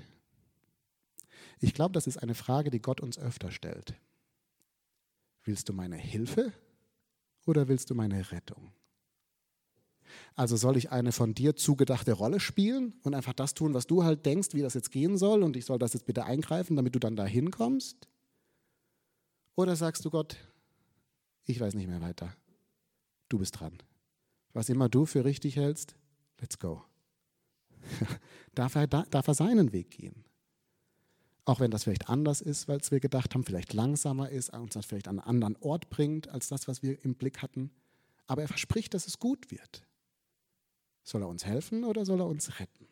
Ich 1.58 1.74
glaube, 1.74 1.94
das 1.94 2.06
ist 2.06 2.18
eine 2.18 2.36
Frage, 2.36 2.70
die 2.70 2.80
Gott 2.80 3.00
uns 3.00 3.18
öfter 3.18 3.50
stellt. 3.50 3.96
Willst 5.42 5.68
du 5.68 5.72
meine 5.72 5.96
Hilfe 5.96 6.52
oder 7.44 7.66
willst 7.66 7.90
du 7.90 7.96
meine 7.96 8.30
Rettung? 8.30 8.70
Also 10.34 10.56
soll 10.56 10.76
ich 10.76 10.90
eine 10.90 11.12
von 11.12 11.34
dir 11.34 11.56
zugedachte 11.56 12.12
Rolle 12.12 12.40
spielen 12.40 12.94
und 13.02 13.14
einfach 13.14 13.32
das 13.32 13.54
tun, 13.54 13.74
was 13.74 13.86
du 13.86 14.04
halt 14.04 14.24
denkst, 14.26 14.48
wie 14.52 14.62
das 14.62 14.74
jetzt 14.74 14.90
gehen 14.90 15.18
soll 15.18 15.42
und 15.42 15.56
ich 15.56 15.64
soll 15.64 15.78
das 15.78 15.92
jetzt 15.92 16.06
bitte 16.06 16.24
eingreifen, 16.24 16.76
damit 16.76 16.94
du 16.94 16.98
dann 16.98 17.16
da 17.16 17.24
hinkommst? 17.24 18.08
Oder 19.54 19.76
sagst 19.76 20.04
du 20.04 20.10
Gott, 20.10 20.36
ich 21.44 21.60
weiß 21.60 21.74
nicht 21.74 21.88
mehr 21.88 22.00
weiter. 22.00 22.34
Du 23.28 23.38
bist 23.38 23.58
dran. 23.60 23.78
Was 24.52 24.68
immer 24.68 24.88
du 24.88 25.06
für 25.06 25.24
richtig 25.24 25.56
hältst, 25.56 25.96
let's 26.40 26.58
go. 26.58 26.82
darf, 28.54 28.74
er, 28.74 28.86
darf 28.86 29.26
er 29.26 29.34
seinen 29.34 29.72
Weg 29.72 29.90
gehen. 29.90 30.24
Auch 31.44 31.58
wenn 31.58 31.70
das 31.70 31.84
vielleicht 31.84 32.08
anders 32.08 32.40
ist, 32.40 32.68
weil 32.68 32.80
wir 32.88 33.00
gedacht 33.00 33.34
haben, 33.34 33.44
vielleicht 33.44 33.72
langsamer 33.72 34.30
ist, 34.30 34.50
uns 34.50 34.74
das 34.74 34.86
vielleicht 34.86 35.08
an 35.08 35.18
einen 35.18 35.28
anderen 35.28 35.56
Ort 35.56 35.90
bringt, 35.90 36.28
als 36.28 36.48
das, 36.48 36.68
was 36.68 36.82
wir 36.82 37.04
im 37.04 37.16
Blick 37.16 37.42
hatten. 37.42 37.70
Aber 38.26 38.42
er 38.42 38.48
verspricht, 38.48 38.94
dass 38.94 39.08
es 39.08 39.18
gut 39.18 39.50
wird. 39.50 39.84
Soll 41.02 41.22
er 41.22 41.28
uns 41.28 41.44
helfen 41.44 41.84
oder 41.84 42.04
soll 42.04 42.20
er 42.20 42.26
uns 42.26 42.60
retten? 42.60 42.86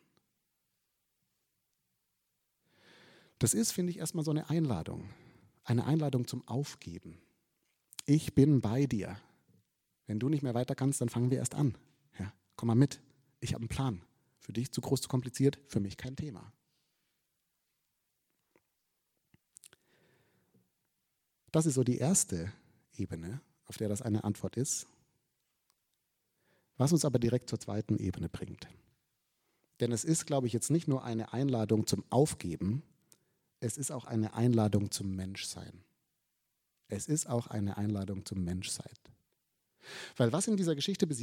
Das 3.39 3.53
ist, 3.53 3.71
finde 3.71 3.91
ich, 3.91 3.97
erstmal 3.97 4.23
so 4.23 4.31
eine 4.31 4.49
Einladung. 4.49 5.09
Eine 5.63 5.85
Einladung 5.85 6.27
zum 6.27 6.47
Aufgeben. 6.47 7.19
Ich 8.05 8.35
bin 8.35 8.61
bei 8.61 8.85
dir. 8.85 9.17
Wenn 10.05 10.19
du 10.19 10.29
nicht 10.29 10.43
mehr 10.43 10.53
weiter 10.53 10.75
kannst, 10.75 11.01
dann 11.01 11.09
fangen 11.09 11.31
wir 11.31 11.37
erst 11.37 11.55
an. 11.55 11.77
Ja, 12.19 12.33
komm 12.55 12.67
mal 12.67 12.75
mit. 12.75 12.99
Ich 13.39 13.53
habe 13.53 13.61
einen 13.61 13.69
Plan. 13.69 14.01
Für 14.39 14.53
dich 14.53 14.71
zu 14.71 14.81
groß, 14.81 15.01
zu 15.01 15.09
kompliziert, 15.09 15.59
für 15.67 15.79
mich 15.79 15.97
kein 15.97 16.15
Thema. 16.15 16.51
Das 21.51 21.65
ist 21.65 21.73
so 21.73 21.83
die 21.83 21.97
erste 21.97 22.51
Ebene, 22.95 23.41
auf 23.65 23.77
der 23.77 23.89
das 23.89 24.01
eine 24.01 24.23
Antwort 24.23 24.55
ist. 24.55 24.87
Was 26.81 26.91
uns 26.91 27.05
aber 27.05 27.19
direkt 27.19 27.47
zur 27.47 27.59
zweiten 27.59 27.97
Ebene 27.97 28.27
bringt. 28.27 28.67
Denn 29.81 29.91
es 29.91 30.03
ist, 30.03 30.25
glaube 30.25 30.47
ich, 30.47 30.53
jetzt 30.53 30.71
nicht 30.71 30.87
nur 30.87 31.03
eine 31.03 31.31
Einladung 31.31 31.85
zum 31.85 32.03
Aufgeben, 32.09 32.81
es 33.59 33.77
ist 33.77 33.91
auch 33.91 34.05
eine 34.05 34.33
Einladung 34.33 34.89
zum 34.89 35.15
Menschsein. 35.15 35.83
Es 36.87 37.05
ist 37.05 37.29
auch 37.29 37.45
eine 37.45 37.77
Einladung 37.77 38.25
zum 38.25 38.43
Menschsein. 38.43 38.95
Weil 40.17 40.31
was 40.33 40.47
in 40.47 40.57
dieser 40.57 40.73
Geschichte 40.73 41.05
bis, 41.05 41.19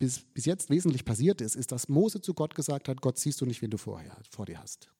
bis, 0.00 0.18
bis, 0.18 0.44
jetzt 0.46 0.68
wesentlich 0.68 1.04
passiert 1.04 1.42
ist, 1.42 1.54
ist, 1.54 1.70
dass 1.70 1.88
Mose 1.88 2.20
zu 2.20 2.34
Gott 2.34 2.56
gesagt 2.56 2.88
hat, 2.88 3.00
Gott 3.00 3.20
siehst 3.20 3.40
du 3.40 3.46
nicht, 3.46 3.62
wen 3.62 3.70
du 3.70 3.78
vorher, 3.78 4.16
vor 4.28 4.46
dir 4.46 4.58
hast. 4.58 4.90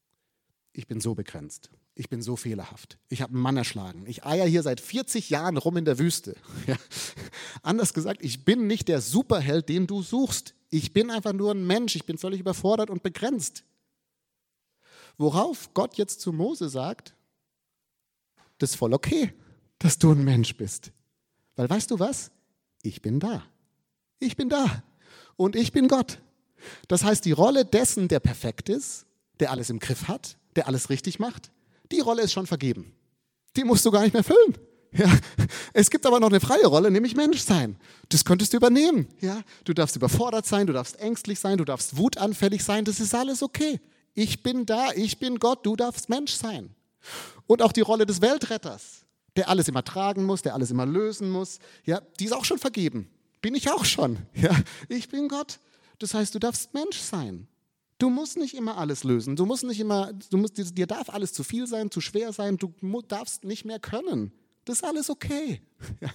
Ich 0.73 0.87
bin 0.87 1.01
so 1.01 1.15
begrenzt. 1.15 1.71
Ich 1.95 2.09
bin 2.09 2.23
so 2.23 2.37
fehlerhaft. 2.37 2.99
Ich 3.09 3.23
habe 3.23 3.33
einen 3.33 3.43
Mann 3.43 3.57
erschlagen. 3.57 4.05
Ich 4.07 4.25
eier 4.25 4.47
hier 4.47 4.63
seit 4.63 4.81
40 4.81 5.31
Jahren 5.31 5.57
rum 5.57 5.77
in 5.77 5.85
der 5.85 5.99
Wüste. 5.99 6.37
Ja. 6.67 6.77
Anders 7.63 7.95
gesagt, 7.95 8.23
ich 8.23 8.45
bin 8.45 8.67
nicht 8.67 8.89
der 8.89 9.01
Superheld, 9.01 9.69
den 9.69 9.87
du 9.87 10.03
suchst. 10.03 10.55
Ich 10.71 10.93
bin 10.93 11.11
einfach 11.11 11.33
nur 11.33 11.53
ein 11.53 11.67
Mensch. 11.67 11.97
Ich 11.97 12.05
bin 12.05 12.19
völlig 12.19 12.41
überfordert 12.41 12.91
und 12.91 13.03
begrenzt. 13.03 13.65
Worauf 15.17 15.75
Gott 15.75 15.97
jetzt 15.97 16.21
zu 16.21 16.33
Mose 16.33 16.69
sagt, 16.69 17.15
das 18.59 18.71
ist 18.71 18.77
voll 18.77 18.95
okay, 18.95 19.33
dass 19.79 19.99
du 19.99 20.13
ein 20.13 20.25
Mensch 20.25 20.57
bist. 20.57 20.93
Weil 21.57 21.69
weißt 21.69 21.91
du 21.91 21.99
was? 21.99 22.31
ich 22.83 23.03
bin 23.03 23.21
da. 23.21 23.45
Ich 24.19 24.37
bin 24.37 24.49
da. 24.49 24.83
Und 25.37 25.57
ich 25.57 25.73
bin 25.73 25.89
Gott. 25.89 26.21
Das 26.89 27.05
heißt, 27.05 27.25
die 27.25 27.33
Rolle 27.33 27.65
dessen, 27.65 28.09
der 28.09 28.21
perfekt 28.21 28.69
ist, 28.69 29.07
der 29.41 29.51
alles 29.51 29.71
im 29.71 29.79
Griff 29.79 30.09
hat, 30.09 30.37
der 30.59 30.69
alles 30.69 30.91
richtig 30.91 31.19
macht, 31.19 31.51
die 31.91 32.01
Rolle 32.01 32.23
ist 32.23 32.33
schon 32.33 32.47
vergeben. 32.47 32.93
Die 33.57 33.65
musst 33.65 33.85
du 33.87 33.91
gar 33.91 34.03
nicht 34.03 34.13
mehr 34.13 34.25
füllen. 34.25 34.59
Ja. 34.93 35.11
Es 35.73 35.91
gibt 35.91 36.07
aber 36.07 36.19
noch 36.21 36.29
eine 36.29 36.41
freie 36.41 36.67
Rolle, 36.67 36.91
nämlich 36.91 37.15
Menschsein. 37.15 37.77
Das 38.09 38.25
könntest 38.25 38.53
du 38.53 38.57
übernehmen. 38.57 39.09
Ja. 39.21 39.43
Du 39.65 39.73
darfst 39.73 39.97
überfordert 39.97 40.47
sein, 40.47 40.67
du 40.67 40.73
darfst 40.73 40.99
ängstlich 41.01 41.41
sein, 41.41 41.59
du 41.59 41.65
darfst 41.65 41.97
wutanfällig 41.97 42.65
sein, 42.65 42.85
das 42.85 43.01
ist 43.01 43.15
alles 43.15 43.43
okay. 43.43 43.81
Ich 44.15 44.43
bin 44.43 44.67
da, 44.67 44.93
ich 44.93 45.19
bin 45.19 45.39
Gott, 45.39 45.65
du 45.65 45.77
darfst 45.77 46.09
Mensch 46.09 46.33
sein. 46.33 46.75
Und 47.47 47.63
auch 47.63 47.73
die 47.73 47.83
Rolle 47.83 48.07
des 48.07 48.21
Weltretters 48.21 49.07
der 49.39 49.49
alles 49.49 49.69
immer 49.69 49.85
tragen 49.85 50.25
muss, 50.25 50.43
der 50.43 50.55
alles 50.55 50.73
immer 50.73 50.85
lösen 50.85 51.31
muss, 51.31 51.61
ja, 51.85 52.03
die 52.19 52.25
ist 52.25 52.33
auch 52.33 52.45
schon 52.45 52.59
vergeben. 52.59 53.09
Bin 53.41 53.55
ich 53.55 53.71
auch 53.71 53.85
schon. 53.85 54.19
Ja, 54.35 54.51
ich 54.89 55.09
bin 55.09 55.29
Gott. 55.29 55.61
Das 56.01 56.13
heißt, 56.13 56.35
du 56.35 56.41
darfst 56.41 56.75
Mensch 56.75 56.99
sein. 56.99 57.47
Du 57.99 58.11
musst 58.11 58.37
nicht 58.37 58.55
immer 58.55 58.79
alles 58.79 59.03
lösen. 59.03 59.35
Du 59.35 59.45
musst 59.45 59.65
nicht 59.65 59.81
immer, 59.81 60.13
du 60.13 60.39
musst, 60.39 60.57
dir 60.57 60.87
darf 60.87 61.11
alles 61.11 61.33
zu 61.33 61.43
viel 61.43 61.67
sein, 61.67 61.91
zu 61.91 62.01
schwer 62.01 62.33
sein. 62.33 62.57
Du 62.57 62.73
darfst 63.03 63.45
nicht 63.45 63.65
mehr 63.65 63.81
können. 63.81 64.33
Das 64.65 64.79
ist 64.79 64.85
alles 64.85 65.11
okay. 65.11 65.61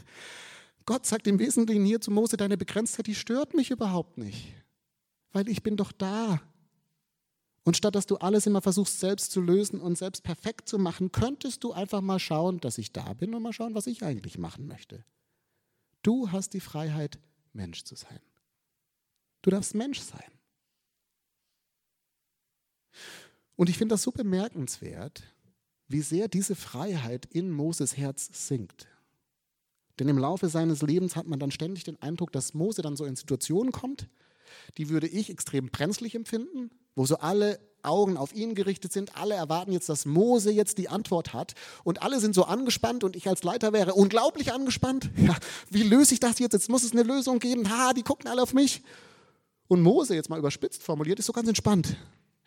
Gott 0.86 1.06
sagt 1.06 1.28
im 1.28 1.40
Wesentlichen 1.40 1.86
hier 1.86 2.00
zu 2.00 2.12
Mose, 2.12 2.38
deine 2.38 2.58
Begrenztheit, 2.58 3.08
die 3.08 3.16
stört 3.16 3.54
mich 3.54 3.70
überhaupt 3.70 4.18
nicht. 4.18 4.54
Weil 5.32 5.50
ich 5.50 5.64
bin 5.64 5.76
doch 5.76 5.92
da. 5.92 6.42
Und 7.64 7.78
statt 7.78 7.96
dass 7.96 8.06
du 8.06 8.18
alles 8.18 8.46
immer 8.46 8.62
versuchst 8.62 9.00
selbst 9.00 9.32
zu 9.32 9.42
lösen 9.42 9.80
und 9.80 9.98
selbst 9.98 10.24
perfekt 10.24 10.68
zu 10.68 10.78
machen, 10.78 11.12
könntest 11.12 11.64
du 11.64 11.72
einfach 11.72 12.02
mal 12.02 12.20
schauen, 12.20 12.60
dass 12.60 12.78
ich 12.78 12.92
da 12.92 13.14
bin 13.14 13.34
und 13.34 13.42
mal 13.42 13.54
schauen, 13.54 13.76
was 13.76 13.88
ich 13.88 14.04
eigentlich 14.04 14.38
machen 14.38 14.68
möchte. 14.68 15.06
Du 16.02 16.32
hast 16.32 16.54
die 16.54 16.60
Freiheit, 16.60 17.20
Mensch 17.54 17.84
zu 17.84 17.96
sein. 17.96 18.20
Du 19.42 19.50
darfst 19.50 19.76
Mensch 19.76 20.00
sein. 20.00 20.32
Und 23.56 23.70
ich 23.70 23.78
finde 23.78 23.94
das 23.94 24.04
so 24.04 24.12
bemerkenswert, 24.12 25.24
wie 25.88 26.02
sehr 26.02 26.28
diese 26.28 26.56
Freiheit 26.56 27.26
in 27.26 27.52
Moses 27.52 27.98
Herz 27.98 28.30
sinkt. 28.48 28.88
Denn 30.00 30.10
im 30.10 30.18
Laufe 30.18 30.50
seines 30.50 30.82
Lebens 30.82 31.16
hat 31.16 31.28
man 31.28 31.40
dann 31.40 31.52
ständig 31.52 31.84
den 31.84 32.02
Eindruck, 32.02 32.32
dass 32.32 32.54
Mose 32.54 32.82
dann 32.82 32.96
so 32.96 33.06
in 33.06 33.16
Situationen 33.16 33.72
kommt, 33.72 34.08
die 34.78 34.90
würde 34.90 35.08
ich 35.08 35.30
extrem 35.30 35.70
brenzlig 35.70 36.16
empfinden, 36.16 36.72
wo 36.96 37.06
so 37.06 37.18
alle 37.18 37.60
Augen 37.84 38.18
auf 38.18 38.34
ihn 38.34 38.56
gerichtet 38.56 38.94
sind. 38.94 39.18
Alle 39.18 39.36
erwarten 39.36 39.72
jetzt, 39.72 39.90
dass 39.90 40.06
Mose 40.06 40.52
jetzt 40.52 40.78
die 40.78 40.90
Antwort 40.90 41.34
hat. 41.34 41.54
Und 41.84 42.02
alle 42.02 42.20
sind 42.20 42.34
so 42.34 42.46
angespannt 42.46 43.04
und 43.04 43.16
ich 43.16 43.28
als 43.28 43.44
Leiter 43.44 43.74
wäre 43.74 43.94
unglaublich 43.94 44.54
angespannt. 44.54 45.10
Ja, 45.18 45.36
wie 45.70 45.84
löse 45.84 46.14
ich 46.14 46.20
das 46.20 46.40
jetzt? 46.40 46.54
Jetzt 46.54 46.70
muss 46.70 46.84
es 46.84 46.92
eine 46.92 47.04
Lösung 47.04 47.40
geben. 47.40 47.70
Ha, 47.70 47.94
die 47.94 48.04
gucken 48.04 48.30
alle 48.30 48.42
auf 48.42 48.54
mich. 48.54 48.82
Und 49.68 49.82
Mose, 49.82 50.16
jetzt 50.16 50.30
mal 50.30 50.40
überspitzt 50.40 50.84
formuliert, 50.84 51.20
ist 51.20 51.28
so 51.28 51.34
ganz 51.34 51.48
entspannt. 51.48 51.96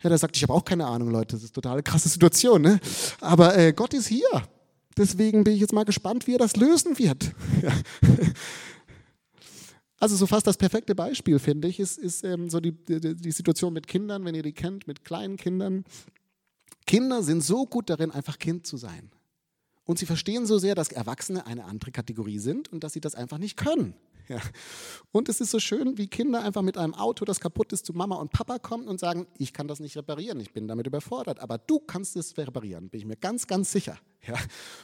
Ja, 0.03 0.09
der 0.09 0.17
sagt, 0.17 0.37
ich 0.37 0.43
habe 0.43 0.53
auch 0.53 0.63
keine 0.63 0.85
Ahnung, 0.85 1.09
Leute, 1.09 1.35
das 1.35 1.43
ist 1.43 1.55
eine 1.55 1.61
total 1.61 1.83
krasse 1.83 2.09
Situation. 2.09 2.61
Ne? 2.61 2.79
Aber 3.19 3.57
äh, 3.57 3.73
Gott 3.73 3.93
ist 3.93 4.07
hier. 4.07 4.27
Deswegen 4.95 5.43
bin 5.43 5.53
ich 5.53 5.59
jetzt 5.59 5.73
mal 5.73 5.85
gespannt, 5.85 6.27
wie 6.27 6.35
er 6.35 6.39
das 6.39 6.55
lösen 6.55 6.97
wird. 6.97 7.31
Also 9.99 10.15
so 10.15 10.27
fast 10.27 10.45
das 10.45 10.57
perfekte 10.57 10.93
Beispiel, 10.93 11.39
finde 11.39 11.67
ich, 11.67 11.79
ist, 11.79 11.97
ist 11.97 12.23
ähm, 12.23 12.49
so 12.49 12.59
die, 12.59 12.71
die, 12.71 13.15
die 13.15 13.31
Situation 13.31 13.73
mit 13.73 13.87
Kindern, 13.87 14.25
wenn 14.25 14.35
ihr 14.35 14.43
die 14.43 14.53
kennt, 14.53 14.87
mit 14.87 15.03
kleinen 15.03 15.37
Kindern. 15.37 15.85
Kinder 16.85 17.23
sind 17.23 17.43
so 17.43 17.65
gut 17.65 17.89
darin, 17.89 18.11
einfach 18.11 18.37
Kind 18.37 18.67
zu 18.67 18.77
sein. 18.77 19.09
Und 19.85 19.97
sie 19.97 20.05
verstehen 20.05 20.45
so 20.45 20.59
sehr, 20.59 20.75
dass 20.75 20.89
Erwachsene 20.89 21.47
eine 21.47 21.65
andere 21.65 21.91
Kategorie 21.91 22.37
sind 22.37 22.71
und 22.71 22.83
dass 22.83 22.93
sie 22.93 23.01
das 23.01 23.15
einfach 23.15 23.39
nicht 23.39 23.57
können. 23.57 23.95
Ja. 24.37 24.41
Und 25.11 25.29
es 25.29 25.39
ist 25.39 25.51
so 25.51 25.59
schön, 25.59 25.97
wie 25.97 26.07
Kinder 26.07 26.43
einfach 26.43 26.61
mit 26.61 26.77
einem 26.77 26.93
Auto, 26.93 27.23
das 27.23 27.39
kaputt 27.39 27.71
ist, 27.71 27.85
zu 27.85 27.93
Mama 27.93 28.15
und 28.15 28.31
Papa 28.31 28.59
kommen 28.59 28.87
und 28.87 28.99
sagen, 28.99 29.25
ich 29.37 29.53
kann 29.53 29.67
das 29.67 29.79
nicht 29.79 29.95
reparieren, 29.95 30.39
ich 30.41 30.51
bin 30.51 30.67
damit 30.67 30.85
überfordert, 30.85 31.39
aber 31.39 31.57
du 31.57 31.79
kannst 31.79 32.15
es 32.17 32.37
reparieren, 32.37 32.89
bin 32.89 32.99
ich 32.99 33.05
mir 33.05 33.15
ganz, 33.15 33.47
ganz 33.47 33.71
sicher. 33.71 33.97
Ja. 34.27 34.35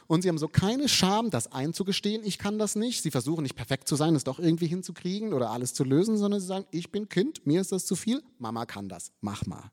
Und 0.08 0.21
sie 0.21 0.29
haben 0.29 0.38
so 0.38 0.47
keine 0.47 0.88
Scham, 0.88 1.29
das 1.29 1.51
einzugestehen, 1.51 2.23
ich 2.23 2.38
kann 2.38 2.58
das 2.58 2.75
nicht. 2.75 3.03
Sie 3.03 3.12
versuchen 3.12 3.43
nicht 3.43 3.56
perfekt 3.56 3.88
zu 3.88 3.95
sein, 3.95 4.15
es 4.15 4.23
doch 4.23 4.39
irgendwie 4.39 4.67
hinzukriegen 4.67 5.34
oder 5.34 5.51
alles 5.51 5.73
zu 5.73 5.84
lösen, 5.84 6.17
sondern 6.17 6.39
sie 6.39 6.47
sagen, 6.47 6.65
ich 6.71 6.91
bin 6.91 7.10
Kind, 7.10 7.45
mir 7.45 7.60
ist 7.60 7.73
das 7.73 7.86
zu 7.86 7.95
viel, 7.95 8.23
Mama 8.39 8.65
kann 8.65 8.88
das, 8.88 9.12
mach 9.19 9.45
mal. 9.45 9.71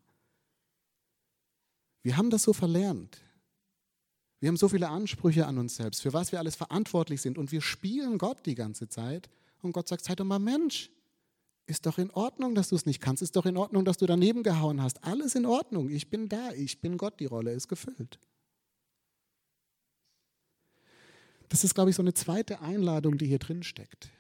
Wir 2.03 2.17
haben 2.17 2.31
das 2.31 2.43
so 2.43 2.53
verlernt. 2.53 3.19
Wir 4.41 4.49
haben 4.49 4.57
so 4.57 4.69
viele 4.69 4.89
Ansprüche 4.89 5.47
an 5.47 5.59
uns 5.59 5.77
selbst, 5.77 6.01
für 6.01 6.15
was 6.15 6.33
wir 6.33 6.39
alles 6.39 6.57
verantwortlich 6.57 7.21
sind 7.21 7.37
und 7.37 7.53
wir 7.53 7.61
spielen 7.61 8.17
Gott 8.17 8.47
die 8.47 8.55
ganze 8.55 8.89
Zeit 8.89 9.29
und 9.63 9.73
Gott 9.73 9.89
sagt, 9.89 10.05
sei 10.05 10.15
doch 10.15 10.25
mal 10.25 10.39
Mensch. 10.39 10.91
Ist 11.67 11.87
doch 11.87 11.99
in 11.99 12.11
Ordnung, 12.11 12.55
dass 12.55 12.71
du 12.71 12.77
es 12.77 12.85
nicht 12.85 13.01
kannst. 13.01 13.23
Ist 13.23 13.37
doch 13.37 13.47
in 13.47 13.57
Ordnung, 13.57 13.85
dass 13.85 13.97
du 13.97 14.07
daneben 14.07 14.43
gehauen 14.43 14.83
hast. 14.83 15.05
Alles 15.05 15.35
in 15.37 15.47
Ordnung. 15.47 15.89
Ich 15.89 16.11
bin 16.11 16.29
da. 16.29 16.53
Ich 16.53 16.81
bin 16.81 16.97
Gott. 16.97 17.21
Die 17.21 17.27
Rolle 17.27 17.53
ist 17.53 17.69
gefüllt. 17.69 18.19
Das 21.49 21.63
ist, 21.63 21.75
glaube 21.75 21.91
ich, 21.91 21.97
so 21.97 22.03
eine 22.03 22.15
zweite 22.15 22.61
Einladung, 22.61 23.19
die 23.19 23.27
hier 23.27 23.39
drin 23.39 23.63
steckt. 23.63 24.11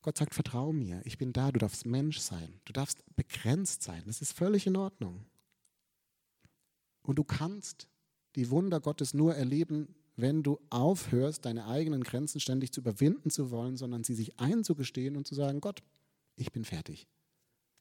Gott 0.00 0.16
sagt, 0.16 0.34
vertrau 0.34 0.72
mir. 0.72 1.02
Ich 1.04 1.18
bin 1.18 1.32
da. 1.32 1.52
Du 1.52 1.58
darfst 1.58 1.84
Mensch 1.84 2.18
sein. 2.18 2.60
Du 2.64 2.72
darfst 2.72 3.04
begrenzt 3.16 3.82
sein. 3.82 4.02
Das 4.06 4.22
ist 4.22 4.32
völlig 4.32 4.66
in 4.66 4.76
Ordnung. 4.76 5.26
Und 7.02 7.16
du 7.16 7.24
kannst 7.24 7.88
die 8.34 8.50
Wunder 8.50 8.80
Gottes 8.80 9.14
nur 9.14 9.34
erleben, 9.34 9.94
wenn 10.16 10.42
du 10.42 10.60
aufhörst, 10.70 11.44
deine 11.44 11.66
eigenen 11.66 12.04
Grenzen 12.04 12.40
ständig 12.40 12.72
zu 12.72 12.80
überwinden 12.80 13.30
zu 13.30 13.50
wollen, 13.50 13.76
sondern 13.76 14.04
sie 14.04 14.14
sich 14.14 14.38
einzugestehen 14.38 15.16
und 15.16 15.26
zu 15.26 15.34
sagen, 15.34 15.60
Gott, 15.60 15.82
ich 16.36 16.52
bin 16.52 16.64
fertig. 16.64 17.06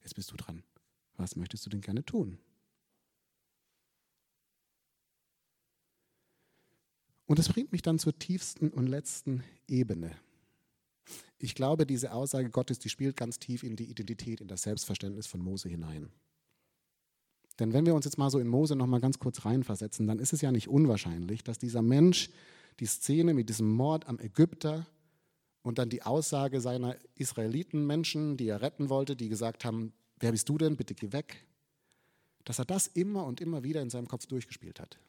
Jetzt 0.02 0.16
bist 0.16 0.32
du 0.32 0.36
dran. 0.36 0.64
Was 1.16 1.36
möchtest 1.36 1.66
du 1.66 1.70
denn 1.70 1.82
gerne 1.82 2.04
tun? 2.04 2.40
Und 7.26 7.40
das 7.40 7.50
bringt 7.50 7.72
mich 7.72 7.82
dann 7.82 8.00
zur 8.00 8.18
tiefsten 8.18 8.70
und 8.70 8.88
letzten 8.88 9.44
Ebene. 9.68 10.16
Ich 11.38 11.56
glaube, 11.56 11.86
diese 11.86 12.14
Aussage 12.14 12.50
Gottes, 12.50 12.80
die 12.80 12.90
spielt 12.90 13.16
ganz 13.16 13.40
tief 13.40 13.64
in 13.64 13.76
die 13.76 13.90
Identität, 13.90 14.42
in 14.42 14.48
das 14.48 14.64
Selbstverständnis 14.64 15.28
von 15.28 15.42
Mose 15.42 15.70
hinein. 15.70 16.12
Denn 17.60 17.74
wenn 17.74 17.86
wir 17.86 17.94
uns 17.94 18.06
jetzt 18.06 18.18
mal 18.18 18.30
so 18.30 18.40
in 18.40 18.48
Mose 18.48 18.76
noch 18.76 18.88
mal 18.88 19.00
ganz 19.00 19.20
kurz 19.20 19.46
reinversetzen, 19.46 20.08
dann 20.08 20.20
ist 20.20 20.34
es 20.34 20.42
ja 20.42 20.52
nicht 20.52 20.68
unwahrscheinlich, 20.68 21.44
dass 21.44 21.60
dieser 21.60 21.82
Mensch 21.82 22.30
die 22.80 22.86
Szene 22.86 23.34
mit 23.34 23.50
diesem 23.50 23.70
Mord 23.70 24.08
am 24.08 24.20
Ägypter 24.20 24.88
und 25.62 25.78
dann 25.78 25.90
die 25.90 26.04
Aussage 26.04 26.62
seiner 26.62 26.96
Israeliten-Menschen, 27.16 28.38
die 28.38 28.48
er 28.48 28.62
retten 28.62 28.90
wollte, 28.90 29.16
die 29.16 29.30
gesagt 29.30 29.66
haben, 29.66 29.94
wer 30.20 30.32
bist 30.32 30.50
du 30.50 30.58
denn, 30.58 30.76
bitte 30.76 30.96
geh 30.96 31.12
weg, 31.12 31.46
dass 32.44 32.60
er 32.60 32.66
das 32.66 32.88
immer 32.88 33.26
und 33.26 33.40
immer 33.40 33.64
wieder 33.64 33.82
in 33.82 33.90
seinem 33.90 34.08
Kopf 34.08 34.26
durchgespielt 34.26 34.80
hat. 34.80 35.00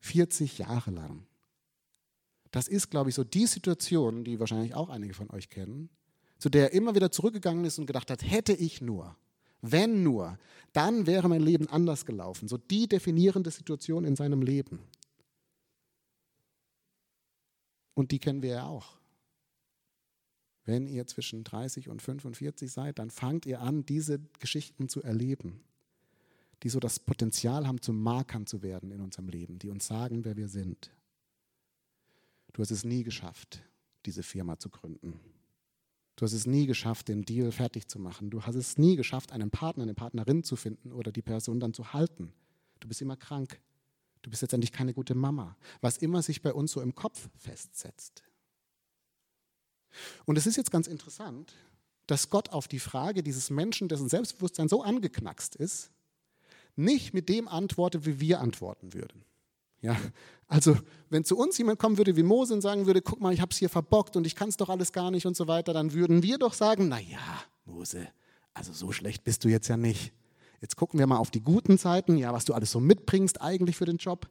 40 0.00 0.58
Jahre 0.58 0.90
lang. 0.90 1.26
Das 2.50 2.68
ist, 2.68 2.90
glaube 2.90 3.08
ich, 3.08 3.16
so 3.16 3.24
die 3.24 3.46
Situation, 3.46 4.22
die 4.24 4.38
wahrscheinlich 4.38 4.74
auch 4.74 4.90
einige 4.90 5.14
von 5.14 5.30
euch 5.30 5.48
kennen, 5.48 5.88
zu 6.38 6.50
der 6.50 6.64
er 6.64 6.72
immer 6.72 6.94
wieder 6.94 7.10
zurückgegangen 7.10 7.64
ist 7.64 7.78
und 7.78 7.86
gedacht 7.86 8.10
hat, 8.10 8.22
hätte 8.22 8.52
ich 8.52 8.80
nur. 8.80 9.16
Wenn 9.66 10.02
nur, 10.02 10.38
dann 10.74 11.06
wäre 11.06 11.28
mein 11.28 11.40
Leben 11.40 11.68
anders 11.68 12.04
gelaufen. 12.04 12.48
So 12.48 12.58
die 12.58 12.86
definierende 12.86 13.50
Situation 13.50 14.04
in 14.04 14.14
seinem 14.14 14.42
Leben. 14.42 14.80
Und 17.94 18.10
die 18.10 18.18
kennen 18.18 18.42
wir 18.42 18.50
ja 18.50 18.66
auch. 18.66 18.98
Wenn 20.66 20.86
ihr 20.86 21.06
zwischen 21.06 21.44
30 21.44 21.88
und 21.88 22.02
45 22.02 22.70
seid, 22.70 22.98
dann 22.98 23.10
fangt 23.10 23.46
ihr 23.46 23.60
an, 23.60 23.86
diese 23.86 24.18
Geschichten 24.38 24.88
zu 24.88 25.02
erleben, 25.02 25.62
die 26.62 26.68
so 26.68 26.80
das 26.80 26.98
Potenzial 26.98 27.66
haben, 27.66 27.80
zu 27.80 27.92
Markern 27.92 28.46
zu 28.46 28.62
werden 28.62 28.90
in 28.90 29.00
unserem 29.00 29.28
Leben, 29.28 29.58
die 29.58 29.70
uns 29.70 29.86
sagen, 29.86 30.24
wer 30.24 30.36
wir 30.36 30.48
sind. 30.48 30.90
Du 32.52 32.62
hast 32.62 32.70
es 32.70 32.84
nie 32.84 33.02
geschafft, 33.02 33.62
diese 34.04 34.22
Firma 34.22 34.58
zu 34.58 34.68
gründen. 34.68 35.20
Du 36.16 36.24
hast 36.24 36.32
es 36.32 36.46
nie 36.46 36.66
geschafft, 36.66 37.08
den 37.08 37.24
Deal 37.24 37.50
fertig 37.50 37.88
zu 37.88 37.98
machen. 37.98 38.30
Du 38.30 38.42
hast 38.42 38.54
es 38.54 38.78
nie 38.78 38.96
geschafft, 38.96 39.32
einen 39.32 39.50
Partner, 39.50 39.82
eine 39.82 39.94
Partnerin 39.94 40.44
zu 40.44 40.56
finden 40.56 40.92
oder 40.92 41.10
die 41.10 41.22
Person 41.22 41.58
dann 41.58 41.74
zu 41.74 41.92
halten. 41.92 42.32
Du 42.80 42.88
bist 42.88 43.02
immer 43.02 43.16
krank. 43.16 43.60
Du 44.22 44.30
bist 44.30 44.42
letztendlich 44.42 44.72
keine 44.72 44.94
gute 44.94 45.14
Mama. 45.14 45.56
Was 45.80 45.98
immer 45.98 46.22
sich 46.22 46.40
bei 46.40 46.52
uns 46.52 46.72
so 46.72 46.80
im 46.80 46.94
Kopf 46.94 47.28
festsetzt. 47.36 48.22
Und 50.24 50.38
es 50.38 50.46
ist 50.46 50.56
jetzt 50.56 50.70
ganz 50.70 50.86
interessant, 50.86 51.52
dass 52.06 52.30
Gott 52.30 52.50
auf 52.50 52.68
die 52.68 52.78
Frage 52.78 53.22
dieses 53.22 53.50
Menschen, 53.50 53.88
dessen 53.88 54.08
Selbstbewusstsein 54.08 54.68
so 54.68 54.82
angeknackst 54.82 55.56
ist, 55.56 55.90
nicht 56.76 57.14
mit 57.14 57.28
dem 57.28 57.48
antwortet, 57.48 58.06
wie 58.06 58.20
wir 58.20 58.40
antworten 58.40 58.94
würden. 58.94 59.24
Ja, 59.84 59.94
also 60.48 60.78
wenn 61.10 61.24
zu 61.24 61.36
uns 61.36 61.58
jemand 61.58 61.78
kommen 61.78 61.98
würde 61.98 62.16
wie 62.16 62.22
Mose 62.22 62.54
und 62.54 62.62
sagen 62.62 62.86
würde, 62.86 63.02
guck 63.02 63.20
mal, 63.20 63.34
ich 63.34 63.42
habe 63.42 63.50
es 63.52 63.58
hier 63.58 63.68
verbockt 63.68 64.16
und 64.16 64.26
ich 64.26 64.34
kann 64.34 64.48
es 64.48 64.56
doch 64.56 64.70
alles 64.70 64.92
gar 64.92 65.10
nicht 65.10 65.26
und 65.26 65.36
so 65.36 65.46
weiter, 65.46 65.74
dann 65.74 65.92
würden 65.92 66.22
wir 66.22 66.38
doch 66.38 66.54
sagen, 66.54 66.88
na 66.88 66.98
ja, 66.98 67.18
Mose, 67.66 68.08
also 68.54 68.72
so 68.72 68.92
schlecht 68.92 69.24
bist 69.24 69.44
du 69.44 69.48
jetzt 69.50 69.68
ja 69.68 69.76
nicht. 69.76 70.14
Jetzt 70.62 70.76
gucken 70.76 70.98
wir 70.98 71.06
mal 71.06 71.18
auf 71.18 71.30
die 71.30 71.42
guten 71.42 71.76
Seiten, 71.76 72.16
ja, 72.16 72.32
was 72.32 72.46
du 72.46 72.54
alles 72.54 72.70
so 72.70 72.80
mitbringst 72.80 73.42
eigentlich 73.42 73.76
für 73.76 73.84
den 73.84 73.98
Job. 73.98 74.26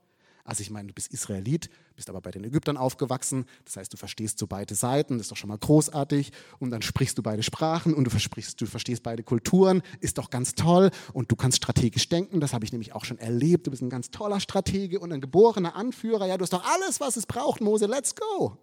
Also 0.45 0.61
ich 0.61 0.69
meine, 0.69 0.89
du 0.89 0.93
bist 0.93 1.13
Israelit, 1.13 1.69
bist 1.95 2.09
aber 2.09 2.19
bei 2.19 2.31
den 2.31 2.43
Ägyptern 2.43 2.75
aufgewachsen. 2.75 3.45
Das 3.63 3.77
heißt, 3.77 3.93
du 3.93 3.97
verstehst 3.97 4.39
so 4.39 4.45
beide 4.45 4.75
Seiten, 4.75 5.17
das 5.17 5.25
ist 5.25 5.31
doch 5.31 5.37
schon 5.37 5.47
mal 5.47 5.57
großartig. 5.57 6.31
Und 6.59 6.71
dann 6.71 6.81
sprichst 6.81 7.17
du 7.17 7.23
beide 7.23 7.43
Sprachen 7.43 7.93
und 7.93 8.03
du, 8.03 8.11
du 8.57 8.65
verstehst 8.65 9.03
beide 9.03 9.23
Kulturen, 9.23 9.81
ist 10.01 10.17
doch 10.17 10.29
ganz 10.29 10.55
toll. 10.55 10.91
Und 11.13 11.31
du 11.31 11.37
kannst 11.37 11.57
strategisch 11.57 12.09
denken, 12.09 12.41
das 12.41 12.53
habe 12.53 12.65
ich 12.65 12.73
nämlich 12.73 12.93
auch 12.93 13.05
schon 13.05 13.19
erlebt. 13.19 13.67
Du 13.67 13.71
bist 13.71 13.81
ein 13.81 13.89
ganz 13.89 14.11
toller 14.11 14.41
Stratege 14.41 14.99
und 14.99 15.13
ein 15.13 15.21
geborener 15.21 15.77
Anführer. 15.77 16.27
Ja, 16.27 16.37
du 16.37 16.43
hast 16.43 16.51
doch 16.51 16.65
alles, 16.65 16.99
was 16.99 17.15
es 17.15 17.25
braucht, 17.25 17.61
Mose, 17.61 17.85
let's 17.85 18.13
go. 18.13 18.57